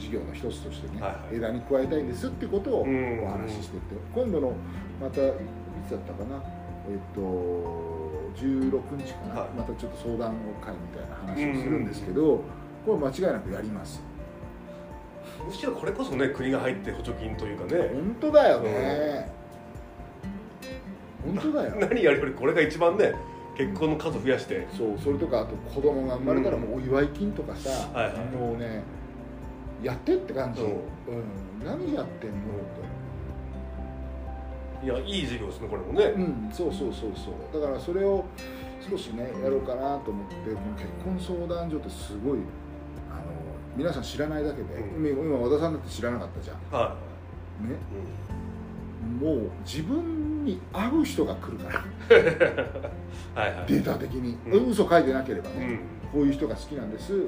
[0.00, 1.36] 事業の一つとしてね、はいはい。
[1.36, 3.24] 枝に加えたいんですってことをおうん。
[3.26, 3.80] 話ししてて、
[4.14, 4.52] 今度の
[5.00, 5.32] またい
[5.86, 6.42] つだったかな
[6.90, 7.20] えっと
[8.36, 9.50] 16日かな、はい。
[9.50, 12.42] またちょっと相談会みたいな話をするんですけど、
[12.86, 14.02] これ間違いなくやります。
[15.46, 17.90] むしろこれこそね国が入って補助金というかね。
[17.92, 19.30] 本当だよね、
[21.24, 21.76] 本当だよ。
[21.80, 23.14] 何やるよりこれが一番ね
[23.56, 24.66] 結婚の数増やして。
[24.76, 28.24] そうそれとかあと子供が生まれたらもうお祝い金とかさ、はいはい。
[28.34, 28.82] もうね
[29.82, 30.64] やってって感じ、う。
[30.64, 30.70] うん。
[30.70, 30.74] ん
[31.64, 32.36] 何やってんの
[34.82, 36.04] いやいい授業ですねこれもね。
[36.06, 37.60] って、うん、そうそうそうそう。
[37.60, 38.24] だからそれを
[38.88, 42.38] 少しねやろうかなと思ってこの結婚相談所ってすごい
[43.10, 43.22] あの
[43.76, 45.06] 皆さん知らないだけで、うん。
[45.06, 46.56] 今今和田さんだって知らなかったじゃん。
[46.70, 46.96] は
[47.60, 47.76] ね。
[49.20, 51.84] い、もう自分に合う人が来るから。
[53.42, 53.66] はいはい。
[53.66, 54.70] データ的に、うん。
[54.70, 55.80] 嘘書いてなければね、
[56.12, 56.20] うん。
[56.20, 57.26] こういう人が好きなんです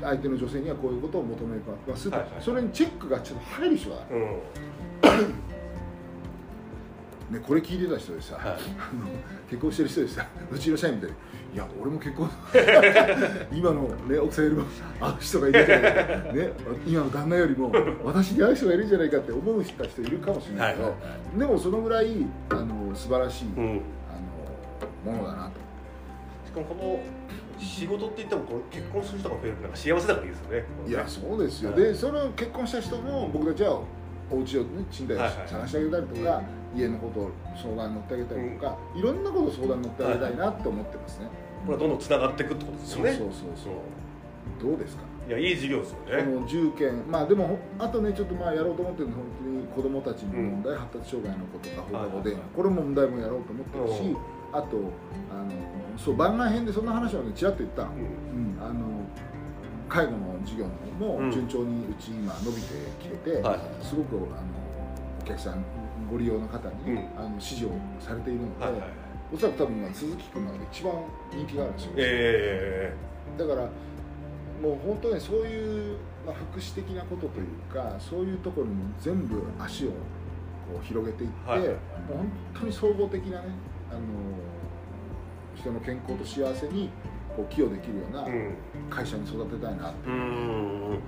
[0.00, 4.20] 相手の女性にはこういうことを求めますと、はいはいそれにチェックがちょっと入る人が、うん。
[7.30, 8.44] ね、これ聞いてた人でさ、はい。
[8.44, 8.56] あの
[9.50, 11.16] 結婚してる人でさ うちの社員みたいに
[11.52, 12.30] 「いや俺も結婚
[13.52, 14.64] 今の、ね、奥さんよりも
[15.00, 16.52] 合う人がいるじゃないか、ね、
[16.86, 17.72] 今の旦那よりも
[18.04, 20.98] 私に合う人がいるんじゃないか」って思う人いるかもしれないけど、はいは
[21.36, 21.38] い。
[21.38, 23.80] でもそのぐらいあの素晴らしい、うん。
[25.04, 25.52] あのものだなと。
[26.46, 27.00] しかもこの
[27.58, 30.64] 仕事って言ってもこう結婚する人が増えるなんか幸せだからいいですよね。
[30.86, 31.80] いやそうですよ、はい。
[31.80, 33.80] でその結婚した人も僕たちは
[34.30, 36.42] お家をね賃貸探してあげたりとか、
[36.76, 41.26] 家のことを相談に乗ってあげたりとか、いろんなことを相談に乗ってあげたいなって思ってますね、
[41.64, 43.12] これはどんどんつながっていくってことですよね。
[43.12, 44.70] そうそうそうそう。
[44.70, 45.02] どうですか？
[45.28, 47.10] いやいい授業ですよこねの重件。
[47.10, 54.16] まあでもあとねちょっとまあやろうと思ってるのは本当に子どもたちの問題、発達障害のこととか放課後電話、これも問題もやろうと思ってるし、うん。
[54.52, 54.76] あと
[55.30, 55.52] あの
[55.98, 57.84] そう番外編でそんな話をねちらっと言った。
[57.84, 57.98] の,、うん。
[57.98, 59.04] うん、あの
[59.88, 60.66] 介護の授業
[60.98, 62.68] も順調にうち今伸びて
[63.00, 63.84] きてて、はい。
[63.84, 64.26] すごくあの
[65.22, 65.64] お客さん
[66.10, 66.98] ご利用の方に、うん。
[67.18, 67.70] あの支持を
[68.00, 70.92] されているので、はいはいおそらく多分今鈴木君の中で一番
[71.30, 72.94] 人気があるんですよ、え
[73.36, 73.62] だから
[74.62, 81.60] もう本当にそういう、まあ、福祉的なことというかそういうところにも全部足をこう広げていって、はい。
[81.60, 81.68] もう
[82.08, 83.48] 本当に総合的なね
[83.90, 84.00] あの
[85.68, 86.90] 人の健康と幸せに
[87.36, 88.26] こう寄与できるような
[88.88, 90.98] 会社に育てたいな、うーん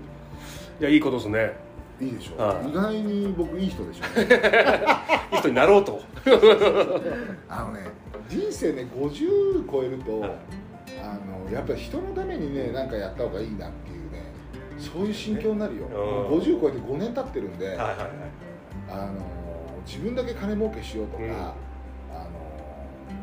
[0.80, 1.56] いやいいことですね。
[2.00, 2.68] いいでしょ、はい。
[2.70, 4.04] 意外に僕いい人でしょ
[5.34, 6.00] いい人になろうと。
[7.48, 7.90] あのね
[8.28, 10.30] 人生ね50超えると、はい。
[11.02, 14.24] あのやっぱり人のためにね何かやった方がいいなっていうね
[14.78, 16.38] そういう心境になるよ、うん。
[16.38, 17.96] 50超えて5年経ってるんで、はいはいはい。
[18.90, 19.12] あの
[19.86, 21.30] 自分だけ金儲けしようとか、うん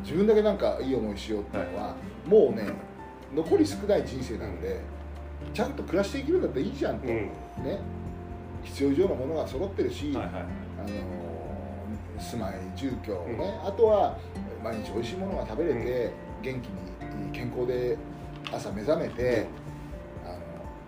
[0.07, 1.95] 自分だけなんかいい思いしようっていうのは、
[2.25, 2.71] もうね
[3.35, 4.79] 残り少ない人生なんで
[5.53, 7.13] ちゃんと暮らしていけるんだったらいいじゃんと、うん。
[7.13, 7.27] ね。
[8.63, 10.33] 必要以上のものが揃ってるし、はいはい。
[10.33, 14.17] あの住まい住居ね、あとは
[14.63, 17.97] 毎日美味しいものが食べれて、元気に健康で
[18.51, 19.45] 朝目覚めて、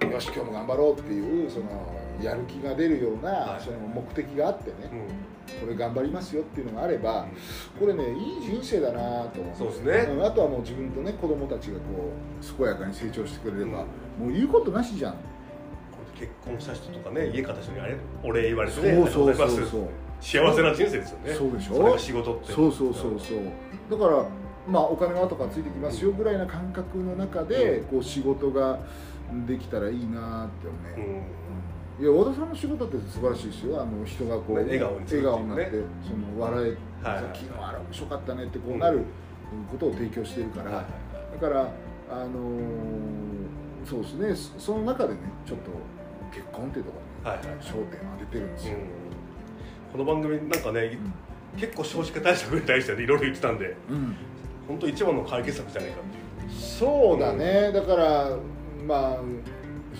[0.02, 3.62] あのよし今日も頑張ろうっていうそのやる気が出るような、はい。
[3.62, 5.60] その目的があってね、うん。
[5.60, 7.26] これ頑張りますよっていうのがあれば、
[7.80, 9.56] これねいい人生だなと思う。
[9.56, 10.16] そうですね。
[10.16, 11.82] んあとはもう自分とね子供たちがこ
[12.42, 13.86] う健やかに成長してくれれば、も
[14.28, 15.16] う言うことなしじゃん、
[16.18, 19.46] 結婚した人とかね家買った人にあれお礼言われてそうねそうそうそう。
[19.46, 19.62] ます。
[20.22, 21.34] 幸せな人生ですよね。
[21.34, 21.98] そうでしょ？
[21.98, 22.52] 仕事って。
[22.52, 23.40] そうそうそうそう。
[23.90, 24.26] だから
[24.68, 28.80] まあお金は後からついてきますよぐらいな感覚の中でこう仕事が
[29.48, 31.02] できたらいいなってう。
[31.02, 31.22] ね、ん
[32.00, 33.82] いや和田さんの仕事って素晴らしいですよ。
[33.82, 35.66] あの人がこう、ね笑顔に笑顔になって
[36.02, 37.38] その笑え、はいはい。
[37.38, 39.04] 昨日あれ面白かったねってこうなる
[39.70, 40.86] ことを提供しているから、はい
[41.42, 41.62] だから
[42.10, 44.36] あのーそうですね。
[44.58, 45.72] そその中でねちょっと
[46.32, 47.58] 結婚っていうところに、はいはい。
[47.60, 47.86] 焦点を
[48.20, 48.86] 当ててるんですよ、うん。
[49.92, 50.98] この番組なんかね
[51.58, 54.16] 結構少子化対策に対していろいろ言ってたんでうん。
[54.68, 56.60] 本当一番の解決策じゃないかっていう。
[56.62, 58.38] そうだね、だから
[58.88, 59.18] まあ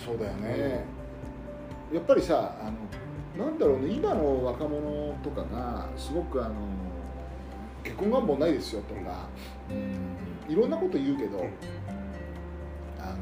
[0.04, 0.84] そうだよね、
[1.92, 6.54] やっぱりさあのなんだろうね今の若者とかがすごくあの
[7.82, 9.28] 結婚願望ないですよとか、
[9.70, 11.44] うん、いろんなこと言うけど、うん。
[12.98, 13.16] あの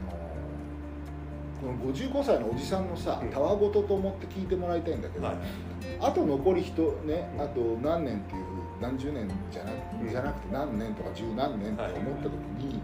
[1.61, 3.31] この55歳のおじさんのさうん。
[3.31, 5.37] たわごとと思って聞いてもらいたいんだけど、はい。
[6.01, 8.45] あと残り人ねあと何年っていう
[8.81, 9.71] 何十年じゃな
[10.03, 10.09] うん。
[10.09, 12.81] じゃなくて何年とか十何年って思った時に、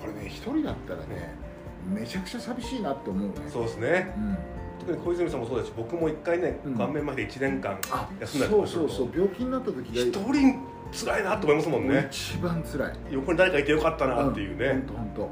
[0.00, 1.34] これね一人だったらね
[1.88, 3.34] めちゃくちゃ寂しいなって思うね。
[3.48, 4.12] そうですね。
[4.16, 6.74] うん特に小泉さんもそうだし僕も一回ねうん。
[6.76, 10.60] 顔面まで1年間あ休んだりそうそうそう病気になった時一が人
[10.92, 12.08] 辛いなと思いますもんね。
[12.10, 12.92] 一番辛い。
[13.10, 15.30] 横に誰かいてよかったなっていう本ね当本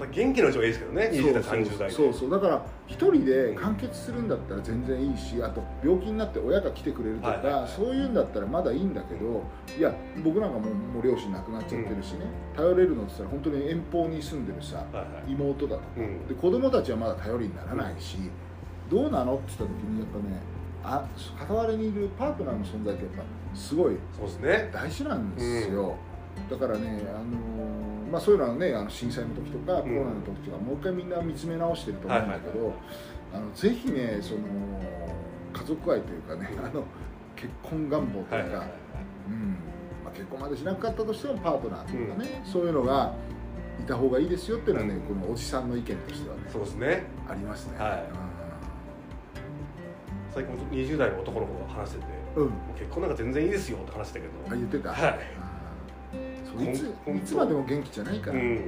[0.00, 1.94] また元気なうちはいいですけどね20代30代で。
[1.94, 2.30] そうそう。
[2.30, 9.42] だから一人で完結するんだったら全然いいしあと病気になって親が来てくれるとか、はいそういうんだったらまだいいんだけど
[9.78, 12.26] いや僕なんかもうもう両親亡くなっちゃってるしね、
[12.56, 15.32] 頼れるのって言ったら本当に遠方に住んでるさはいはい。
[15.32, 16.26] 妹だとかうん。
[16.28, 18.16] で子供たちはまだ頼りにならないし、
[18.90, 19.36] どうなの？
[19.36, 20.40] って言った時にやっぱね
[20.82, 24.70] あ片割れにいるパートナーの存在ってやっぱすごいそうですね。
[24.72, 25.96] 大事なんですよ、
[26.50, 32.74] だからね、あのーまあ、そういうのはねあの震災の時とかコロナの時とか、もう一回みんな見つめ直してると思うんだけど、はい
[33.32, 34.40] あのぜひねその
[35.52, 36.84] 家族愛というかね、あの
[37.36, 38.70] 結婚願望とか、はいいうはいはい。
[39.28, 39.56] うん。
[40.04, 43.14] まあ、結婚までしなかったとしてもパートナーというかね、そういうのが
[43.78, 47.04] いた方がいいですよっていうのはねこのおじさんの意見としてはねそうですね。
[47.28, 47.78] ありますね。
[47.78, 48.04] はい。
[48.12, 48.29] うん
[50.32, 52.04] 最近も20代の男の子が話してて
[52.36, 54.54] うん結婚なんか全然いいですよって話してたけど。
[54.54, 56.70] あ言ってた、はい。
[56.72, 58.60] いついつまでも元気じゃないから、うん。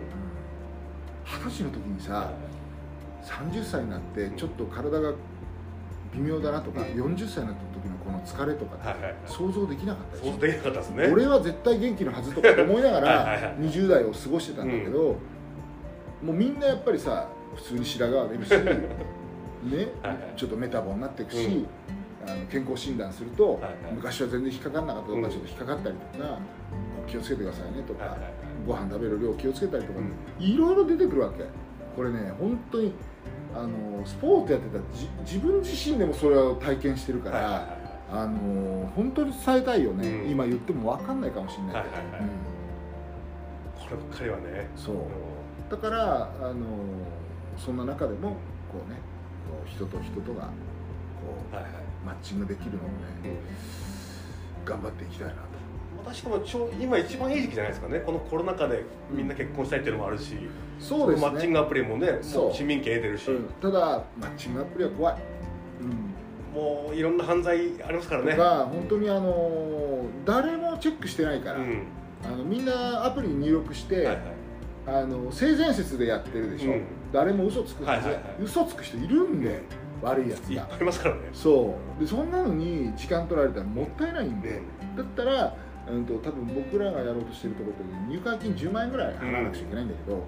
[1.45, 2.33] 歳の時にさ
[3.23, 5.13] 30歳になってちょっと体が
[6.13, 6.87] 微妙だなとか、うん。
[6.87, 9.15] 40歳になった時のこの疲れとかってはいはいはい。
[9.27, 11.07] 想像できなかった想像できなかったですね。
[11.13, 15.17] 俺は絶対元気のはずとか思いながら 20代を過ごしてたんだけど、
[16.23, 18.51] もうみんなやっぱりさ普通に白髪が出るし
[19.65, 19.89] ね
[20.37, 22.31] ちょっとメタボになっていくし、うん。
[22.31, 23.73] あの健康診断すると、はいはい。
[23.95, 25.31] 昔は全然引っかかんなかったとか、うん。
[25.31, 26.39] ちょっと引っかかったりとか
[27.07, 28.33] 気をつけてくださいねとか、はいはいはい。
[28.67, 30.45] ご飯食べる量気をつけたりとか、うん。
[30.45, 31.45] いろいろ出てくるわけ。
[31.97, 32.93] これね本当に
[33.55, 37.67] あのスポーツやってたじ自分自身でもそれを体験してるから、はいはいはい
[38.13, 40.31] あの本当に伝えたいよね、うん。
[40.31, 42.31] 今言っても分かんないかもしれないけど、はいはいはい。
[43.75, 44.69] こればっかりはね。
[44.77, 44.95] うんそう。
[44.97, 45.03] うん
[45.71, 46.55] だからあの
[47.57, 48.33] そんな中でも
[48.71, 48.99] こうね
[49.67, 50.51] 人と人とがこ
[51.53, 51.73] うはいはい。
[52.05, 52.89] マッチングできるのをね
[53.25, 55.41] うん頑張っていきたいなと。
[56.05, 58.01] またしかもちょ今一番いい時期じゃないですかね。
[58.01, 60.35] このコロナ禍でみんな結婚したいっていうのもあるし、
[60.81, 61.31] そうですね。
[61.31, 62.53] マッチングアプリもねそう。
[62.55, 63.45] 市民権得てるし、うん。
[63.61, 65.17] ただマッチングアプリは怖い、
[66.55, 68.35] うん、もういろんな犯罪ありますからね。
[68.35, 71.85] 本当にあの誰もチェックしてないから、うん。
[72.25, 74.17] あのみんなアプリに入力して、はいはい。
[74.87, 76.83] あの性善説でやってるでしょ、うん
[77.13, 78.35] 誰も嘘つくはず、はいはいはい。
[78.43, 79.63] 嘘つく人いるんで、
[80.03, 80.55] 悪いやつが。
[80.55, 81.21] いっぱいいますからね。
[81.33, 82.01] そう。
[82.01, 84.61] でそんなのに時間取られたらもったいないんで、
[84.97, 85.55] だったら、
[85.89, 90.25] うん、と多分僕らがやろうとしてるところで入会金10万円ぐらい払わなくちゃいけないんだけど、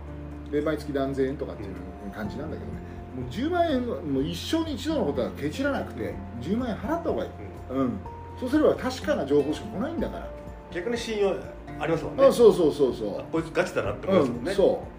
[0.51, 1.75] で毎月何千円とかっていう
[2.13, 2.79] 感じなんだけどね。
[3.15, 7.31] もう10万円のもう一生に一度のことはケチらなくて10万円払った方がいい、
[7.71, 7.79] うん。
[7.79, 7.99] うん、
[8.41, 10.29] そうすれば確かな情報しか来ないんだから、
[10.73, 11.37] 逆に信用
[11.79, 12.27] ありますもんね。
[12.27, 13.25] あそうそうそうそう。
[13.31, 14.94] こいつガチだなって思いますもんね、うん、そう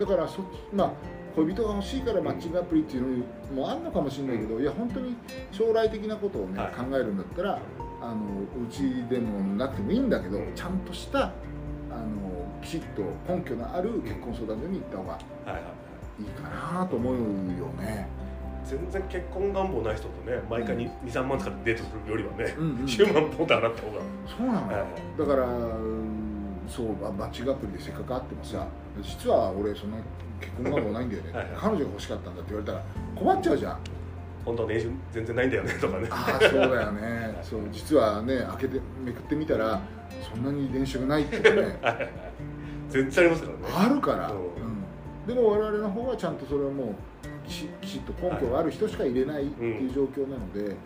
[0.00, 0.42] だからそ
[0.72, 0.92] まあ
[1.36, 5.14] 恋人が欲しいからマッチングアプリっていうのもあるのかもしれないけど、いや本当に
[5.52, 6.72] 将来的なことをね、はい。
[6.72, 7.60] 考えるんだったら
[8.00, 11.30] あのうちでもなくてもいいんだけど、うんちゃんとしたあ
[11.92, 15.60] のきちっと根拠のある結婚相談所に行った方がはいは
[16.18, 17.20] いかなと思うよ
[17.78, 18.08] ね。
[18.64, 24.00] 全然結婚願望ない人とね毎回23万使ってデートするよりはね、うんうん10万ポンと払った方が。
[24.26, 25.18] そうなのよ、はい。
[25.18, 25.48] だからう
[25.78, 26.29] ん
[26.70, 28.66] そうあマッチングアプリでせっかく会ってもさ
[29.02, 29.96] 実は俺そんな
[30.40, 31.32] 結婚願望ないんだよね。
[31.32, 31.56] はいはい。
[31.56, 32.84] 彼女が欲しかったんだって言われたら
[33.16, 33.78] 困っちゃうじゃん。
[34.44, 36.08] 本当は年収全然ないんだよねとかね。
[36.10, 37.38] ああそうだよね。
[37.42, 39.80] そう実はね開けてめくってみたら
[40.32, 41.78] そんなに練習がないっていうね。
[41.82, 42.10] はいはいはい。
[42.88, 43.90] 全然ありますからね。
[43.90, 44.34] あるから、う。
[44.34, 50.76] んうん、でも我々の方はちゃんとそれはもうきちきちっと根拠がある人しか入れないっていう状況なので、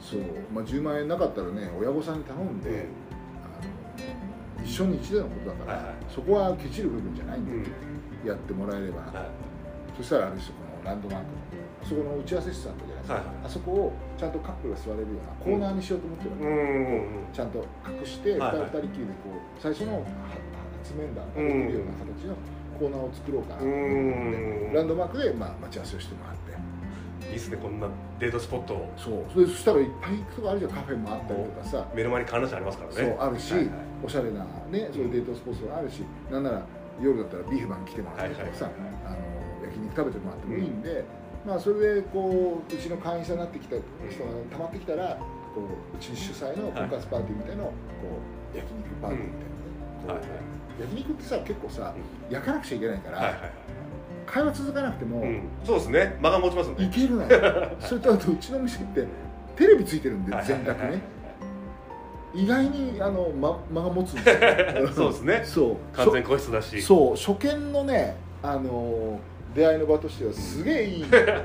[0.00, 0.20] そう、
[0.52, 2.86] まあ、10万円なかったらね親御さんに頼んで、
[3.42, 4.27] あの
[4.64, 5.94] 一緒に一度のことだから、はいはい。
[6.08, 8.28] そこはケチる部分じゃないんで、うん。
[8.28, 9.30] やってもらえれば、はい。
[9.96, 11.38] そしたらあれですよこのランドマークの
[11.82, 13.34] あそこの打ち合わせ室さんとじゃないですか、はいはい。
[13.44, 18.70] あそこをちゃんとカップルが座れるようなコーナーにしようと思ってるわけ、うんちゃんと隠して、はいはい。
[18.70, 20.06] 二人きりでこう最初のは
[20.82, 22.34] 初面談ができるような形の
[22.78, 24.74] コーナーを作ろうかなと思って、うん。
[24.74, 26.57] ランドマークで、まあ、待ち合わせをしてもらって
[27.30, 28.92] いいっすねこんなデートスポットを。
[28.96, 29.24] そう。
[29.32, 31.86] それそしたらいっぱい行くとこあるじゃんカフェもあったりとかさ。
[31.94, 32.96] 目の前に観覧車ありますからね。
[32.96, 33.70] そうあるし、はいはい。
[34.04, 36.62] おしゃれなねそういうデートスポットがあるし、なんなら
[37.00, 38.82] 夜だったらビーフバン来てもらったりとかさ、はいはい。
[39.06, 39.16] あの
[39.66, 41.04] 焼肉食べてもらってもいいんで、
[41.46, 45.18] まあそれでこううちの会員さんになってきた人がたまってきたら
[45.54, 47.74] こううち主催の婚活パーティーみたいなのをこ
[48.54, 49.32] う焼肉パーティーみ
[50.06, 50.38] たいなね、はいはい。
[50.80, 51.94] 焼肉ってさ結構さ
[52.30, 53.52] 焼かなくちゃいけないから、はいはい
[54.30, 55.42] 会話続かなくても、うん。
[55.64, 56.16] そうですね。
[56.20, 56.90] 間が持ちますいね。
[56.92, 57.28] けるのよ。
[57.80, 59.04] それとあとうちの店って
[59.56, 60.80] テレビついてるんではい全卓はい。
[60.80, 61.02] はいね。
[62.34, 64.88] 意外にあの間間が持つんですよ。
[64.92, 65.42] そうですね。
[65.44, 65.96] そう。
[65.96, 66.82] 完全個室だし。
[66.82, 67.16] そう。
[67.16, 69.18] 初見のねあの
[69.54, 71.04] 出会いの場としてはすげえいい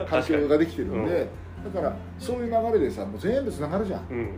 [0.10, 1.28] 環境ができてるんで、
[1.74, 4.18] だからそういう流れでさもう全部つながるじゃん、うん。
[4.18, 4.30] うん、う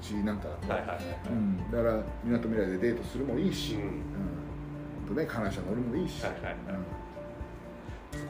[0.00, 0.98] ちなんかだと、はいはいはい
[1.30, 3.84] うん、だからみなとみらいでデートするもいいし、ううん。
[3.84, 6.56] んとね観覧車乗るもいいし、はいはい。
[6.70, 7.05] うん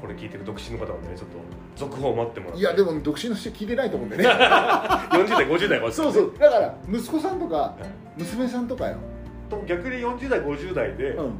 [0.00, 1.36] これ聞いてる独身の方はねちょっと
[1.76, 2.60] 続報を待ってもらって。
[2.60, 4.24] いやでも独身の人聞いてないと思うんでね。
[4.28, 6.32] 40代50代はそうそう。
[6.38, 8.96] だから息子さんとかはい娘さんとかよ、
[9.50, 11.32] と逆に40代50代でうん、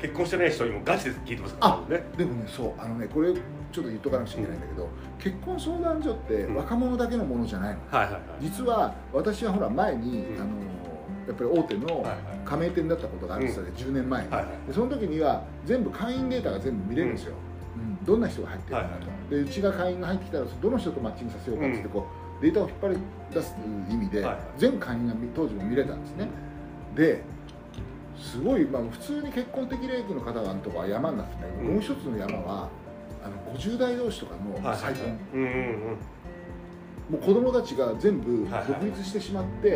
[0.00, 2.04] 結婚してない人にもガチで聞いてますからね。
[2.16, 4.88] でもねそうあのねこれちょっと言っとかなくちゃいけないんだけど、
[5.18, 6.54] 結婚相談所ってうん。
[6.56, 8.22] 若者だけのものじゃないの、はいはいはい。
[8.40, 10.40] 実は私はほら前に、うん。
[10.40, 10.50] あの
[11.26, 12.06] やっぱり大手の
[12.44, 17.49] 加盟店だったことがあるんですよ、10年前に、はいはいでその時には全部会員データが全部見れるんですよ、うん
[18.10, 22.08] どんな人が入ってるかなと、でうちが会員が入ってきたらどの人とマッチングさせようかってってこ
[22.40, 22.96] う、データを引っ張り
[23.32, 23.54] 出す
[23.88, 26.26] 意味で、はい全会員が当時も見れたんですね。
[26.96, 27.22] で
[28.18, 31.74] すごい、まあ、普通に結婚的齢期の方々のとかは山になってたけど、うん。
[31.74, 32.68] もう一つの山は
[33.24, 35.96] あの50代同士とかのはい再婚、うんうんうん
[37.10, 39.68] もう子供たちが全部独立してしまって、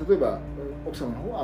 [0.00, 0.08] うん。
[0.08, 0.38] 例えば
[0.86, 1.40] 奥様の方は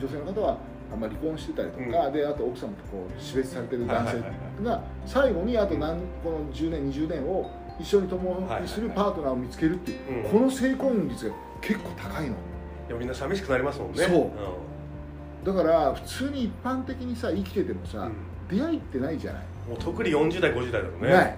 [0.00, 0.58] 女性の方は
[0.92, 4.22] あまあ離婚してたりとか、うであと奥様とこう死別されてる男性
[4.64, 10.30] が最後にあと何この10年20年を一緒に共にするパートナーを見つけるっていう、うん。
[10.30, 12.36] この成婚率が結構高いの。
[12.88, 14.04] でもみんな寂しくなりますもんね。
[14.04, 14.32] そ
[15.44, 15.46] う。
[15.46, 18.56] だから普通に一般的にさ生きててもさ、うん。
[18.56, 21.10] 出会いってないじゃない、もう特に40代50代だとね。
[21.10, 21.36] ない。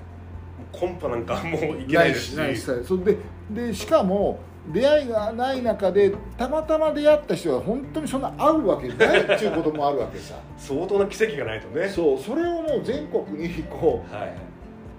[0.71, 2.37] コンパなんかもういけないですし。
[2.37, 3.19] ないしないしそれで
[3.51, 4.39] でしかも
[4.73, 10.35] 出会いがない中でたまたま出会った人が本当にそんな会うわけないっていうこともあるわけさ。
[10.57, 11.89] 相当な奇跡がないとね。
[11.89, 14.35] そうそれをもう全国にこうはい。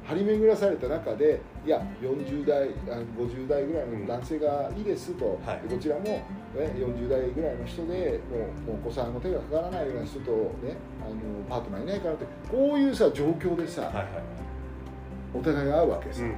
[0.10, 5.68] 張り巡らされた中でいや40代あ50代ぐらいの男性がいいですと、はい。
[5.68, 8.20] でこちらも、ね、40代ぐらいの人で
[8.66, 10.32] もうお子さんの手がかからないような人と、
[10.64, 11.16] ね、あの
[11.48, 14.06] パートナーいないからってこういうさ状況でさ、はいはい
[15.32, 16.30] お互いが会うわけさ、うん。
[16.30, 16.36] うん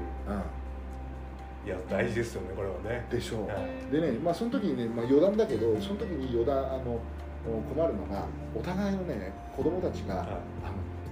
[1.66, 3.06] いや大事ですよねこれはね。
[3.10, 3.92] でしょう、はい。
[3.92, 7.00] でね、まあ、その時にね、まあ、余談だけどその時に余談あの
[7.46, 10.26] 困るのがお互いのね子供たちが、はい。
[10.26, 10.42] あの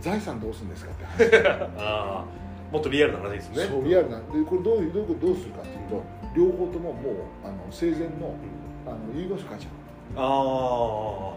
[0.01, 1.59] 財産どうするんですかって話。
[1.77, 2.25] ああ
[2.71, 3.65] もっとリアルな話ですね。
[3.65, 6.03] そうリアルなでこれどういうどういうことどうするかっていうと
[6.35, 8.69] 両方とももうあの生前のうん。
[8.87, 9.79] あの遺言書書いちゃう。
[10.17, 11.33] あ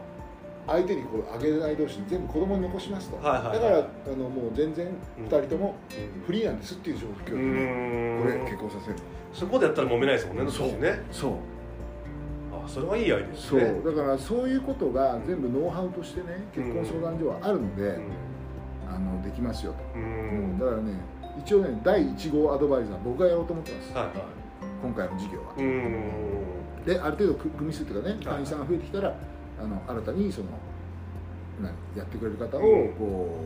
[0.67, 3.61] 相手にこれあげない同士に全部子供に残しますと、はいはいはい。
[3.61, 4.87] だからあのもう全然
[5.19, 5.25] うん。
[5.27, 5.75] 2人とも
[6.27, 8.97] フリーなんですっていう状況うで、ねこれ結婚させる
[9.33, 10.69] そこでやったら揉めないですもんねそう。
[10.81, 11.01] ね。
[11.11, 11.33] そう。
[12.53, 13.61] あそれはいいアイデアですそう。
[13.61, 18.03] ねだからそういうことが全部ノウハウとしてね結婚相談所はあるので、うん。
[18.95, 20.53] あのできますよと、ううん。
[20.55, 20.93] んだからね
[21.39, 24.13] 一応ね第1号アドバイザー僕がやろうと思ってます、はいは
[24.83, 26.85] 今回の事業は、いうん。
[26.85, 28.25] である程度く組数というかねい。
[28.25, 29.15] 会員さんが増えてきたら
[29.63, 30.49] あの新たにその
[31.61, 32.93] 何やってくれる方をうん。
[32.95, 33.39] こ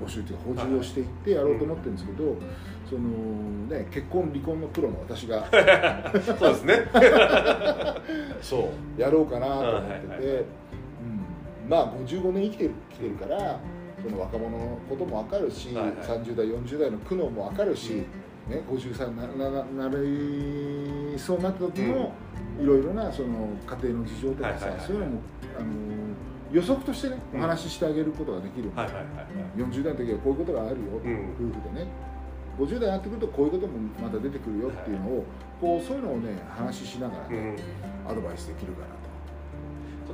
[0.00, 2.36] う募集というか補充をしていってやろうと思ってるんですけど、
[2.88, 3.00] その
[3.68, 5.46] ね結婚離婚のプロの私が
[6.20, 6.74] そうですね。
[8.42, 9.00] そう。
[9.00, 10.44] やろうかなと思ってて、
[11.64, 13.58] うん、まあ55年生きてる来てるから
[14.02, 15.94] その若者のことも分かるし、はいはい。
[15.94, 18.04] 30代40代の苦悩も分かるし、
[18.48, 22.12] ね、50歳にななななりそうになった時の
[22.60, 25.20] いろいろなその家庭の事情とかさ、そういうのも
[25.58, 25.66] あの
[26.52, 27.40] 予測としてねうん。
[27.40, 29.70] お話ししてあげることができるんで、はいはいはいはい。
[29.70, 31.34] 40代の時はこういうことがあるよ、うん。
[31.50, 31.88] 夫婦でね。
[32.58, 35.24] 50代になってくるとこういうこともまた出てくるよっていうのを、
[35.60, 37.56] こうそういうのをね話ししながらね、
[38.06, 38.10] うん。
[38.10, 39.06] アドバイスできるかなと。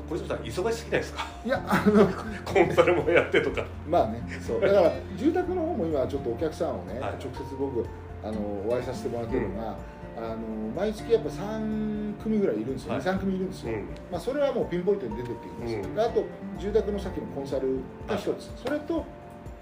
[0.08, 1.26] 小泉さん忙しすぎないですか？
[1.44, 2.06] いや あの
[2.44, 3.64] コンサルもやってとか。
[3.88, 4.60] まあねそう。
[4.60, 7.12] だから住宅の方も今ちょっとお客さんをね、はい。
[7.12, 7.28] 直接
[7.58, 7.84] 僕
[8.24, 9.76] あのお会いさせてもらってるのが、
[10.16, 10.36] あの
[10.76, 13.02] 毎月やっぱ3組ぐらいいるんですよ、はい。
[13.02, 13.88] 23組いるんですよ、うん。
[14.10, 15.94] まあ、それはもうピンポイントに出てっていくんですよ、うん。
[15.94, 16.24] であと
[16.58, 19.04] 住宅のさっきのコンサルが一つ、それと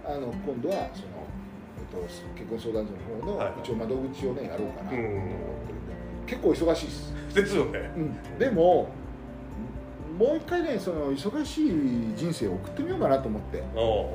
[0.05, 1.09] あの今度はその、
[1.79, 2.03] えっと、
[2.35, 3.53] 結婚相談所の方の、はい。
[3.63, 5.35] 一応窓口をねやろうかなと思ってるんで、
[6.21, 6.27] うん。
[6.27, 7.91] 結構忙しいです、 ですよね。
[7.97, 8.89] うん、でも
[10.19, 13.63] もう一回ねその忙しい人生を送ってみようかなと思って、う。
[13.63, 14.13] ん、こ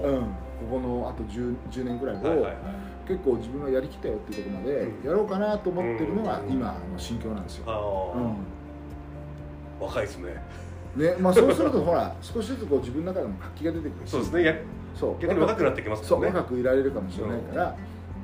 [0.70, 2.56] このあと 10, 10年ぐらいを、はいはいはい
[3.08, 5.08] 結構自分がやりきったよっていうところまでうん。
[5.08, 6.52] やろうかなと思ってるのがうん。
[6.52, 8.20] 今の心境なんですよ、あう
[9.82, 10.42] あ若いですね。
[10.98, 14.12] んねまあ、そうするとほら少しずつこう自分の中でも活気が出てくるし。
[14.12, 14.44] そうですね。
[14.44, 14.56] や
[14.96, 15.22] そう。
[15.22, 16.18] 逆に若くなってきますね。
[16.18, 17.76] うん若くいられるかもしれないから、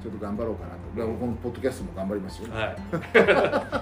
[0.01, 0.75] ちょっと頑張ろうかなと。
[0.99, 2.75] だからこのポッドキャストも頑張りますよ、はい。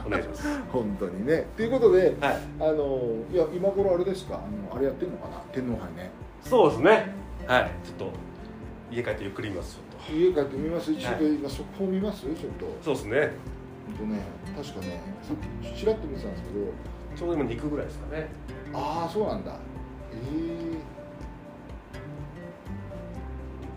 [0.05, 0.47] お願いします。
[0.73, 1.45] 本当にね。
[1.55, 2.37] ということではい。
[2.59, 2.99] あの
[3.31, 4.35] いや今頃あれですか？
[4.35, 4.37] あ
[4.71, 5.37] のあれやってんのかな？
[5.53, 6.11] 天皇杯ね。
[6.43, 7.13] そうですね。
[7.47, 7.71] はい。
[7.83, 8.11] ちょっと
[8.91, 12.21] 家帰ってゆっくり見ますちょっ家帰ってみますちょっと今速報見ます？
[12.21, 12.65] ちょっと。
[12.65, 13.31] とそうですね。
[13.97, 14.21] ほんとね
[14.55, 15.37] 確かねさっ
[15.73, 16.55] きちらっと見てたんですけど。
[17.15, 18.27] ちょうど今肉ぐらいですかね。
[18.73, 19.57] ああそうなんだ。
[20.13, 20.19] ええ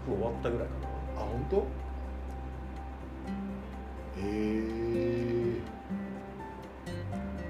[0.08, 0.74] 肉終わったぐらいか
[1.16, 1.66] あ本当？
[4.18, 5.60] ええ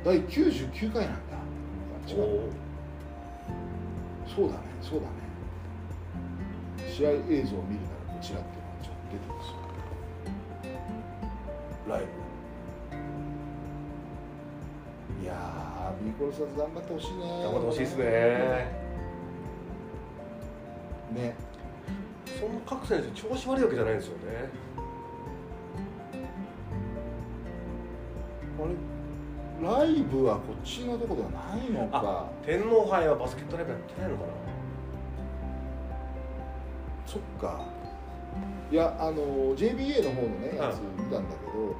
[0.04, 1.20] 第99回なんだ。
[2.08, 2.50] 違う
[4.26, 5.12] そうだねそうだね。
[6.90, 7.14] 試合映
[7.44, 8.61] 像を見るならこちらって
[9.12, 9.56] 出てますよ。
[11.88, 12.06] ライブ。
[15.22, 17.18] いやービーコルサーズ頑張ってほしいね。
[17.44, 18.04] 頑張ってほしいですね。
[21.12, 21.36] ね。
[22.40, 24.50] そんな各選手調子悪いわけじゃないんですよね。
[28.58, 28.74] あれ
[29.68, 32.26] ライブはこっちのとこではないのか。
[32.44, 34.32] 天皇杯はバスケットライブやってないのかな。
[37.06, 37.71] そっか
[38.72, 41.76] いやあの JBA の方のねやつはい見たんだけど、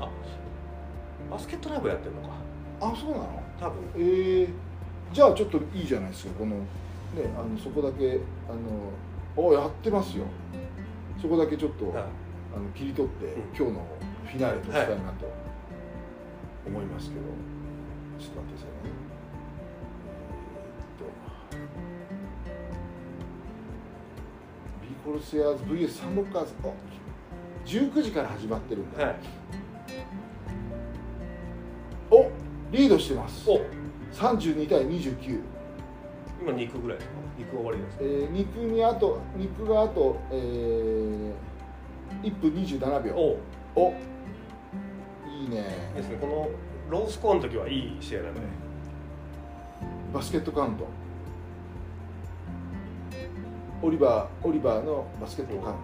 [0.00, 0.08] あ
[1.30, 2.34] バスケットライブやってるのか。
[2.80, 3.40] あそうなの？
[3.60, 3.78] 多分。
[3.94, 4.48] えー、
[5.12, 6.32] じゃあちょっといいじゃないですか。
[6.40, 6.64] このね
[7.38, 10.24] あのそこだけあのおやってますよ。
[11.20, 12.04] そこだけちょっと、はい
[12.54, 13.28] あの切り取って、ん。
[13.56, 13.86] 今日の
[14.24, 15.32] フフィナーレとしたいなと
[16.66, 17.22] 思いますけど、
[18.18, 19.01] ちょっと待ってくださいね
[25.04, 26.68] コルセアーズ VS サンロッカーズあ
[27.66, 29.16] 19時から始まってるんだ、はい
[32.10, 32.30] お
[32.70, 33.48] リードしてます。
[33.50, 33.60] お。
[34.12, 35.40] 32対29
[36.42, 37.14] 今肉ぐらいですか？
[37.38, 41.32] 肉終わりですえー肉にあと肉があと、えー、
[42.22, 43.14] 1分27秒。
[43.14, 43.38] お。
[43.76, 43.94] お。
[45.26, 45.64] いいね。
[45.96, 46.16] ですね。
[46.20, 46.48] この
[46.90, 48.40] ロースコアの時はいい試合なので
[50.12, 50.86] バスケットカウント
[53.82, 55.76] オリバーオリバーのバスケットカウン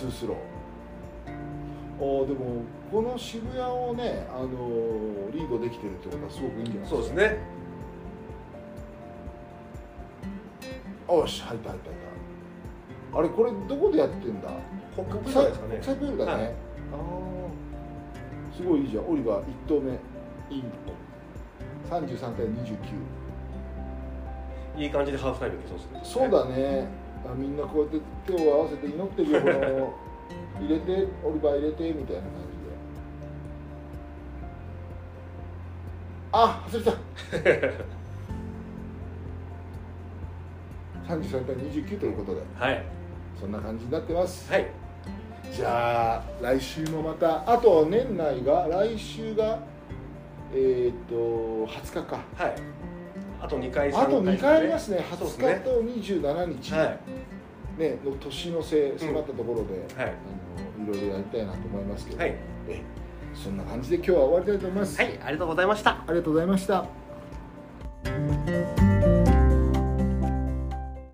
[0.00, 0.06] ト。
[0.06, 0.36] 2スロー。
[2.02, 6.96] おーでもこの渋谷をね、あのーリードできてるってことはすごくいいんじゃないですか。
[6.96, 7.38] そうですね。
[11.06, 12.00] よし入った入った入っ
[13.12, 13.18] た。
[13.18, 14.48] あれこれどこでやってんだ？
[14.96, 15.74] 国国際際ですかね。
[15.74, 16.42] 国際プールだね、はい。
[16.42, 16.52] あ
[18.52, 19.04] あすごいいいじゃん。
[19.06, 19.92] オリバー1投目。
[20.50, 20.64] イン
[21.90, 22.76] 33対29
[24.76, 26.00] いい感じでハーフタイムいけそうですね。
[26.02, 26.88] そうだね。
[27.24, 29.40] あみんなこうやって手を合わせて祈ってるよ。
[29.40, 29.94] この
[30.60, 32.74] 入れてオリバー入れてみたいな感じで。
[36.32, 36.90] あ外れた。
[41.06, 42.42] 33対29ということで。
[42.58, 42.84] はい。
[43.38, 44.50] そんな感じになってます。
[44.50, 44.66] はい。
[45.52, 49.60] じゃあ来週もまたあと年内が来週が
[50.52, 51.14] えっ、と
[51.66, 52.24] 20日か。
[52.36, 52.73] はい
[53.44, 55.04] あと2回、ね、あと2回ありますね。
[55.10, 56.98] 20日と27日、ね、はい、
[57.78, 60.12] ねの年のせ迫ったところで、うんはい、
[60.78, 62.34] あのいろいろやりたいなと思いますけど、はい、
[63.34, 64.96] そんな感じで今日は終わりたいと思います。
[64.98, 65.90] はいありがとうございました。
[65.90, 66.86] ありがとうございました。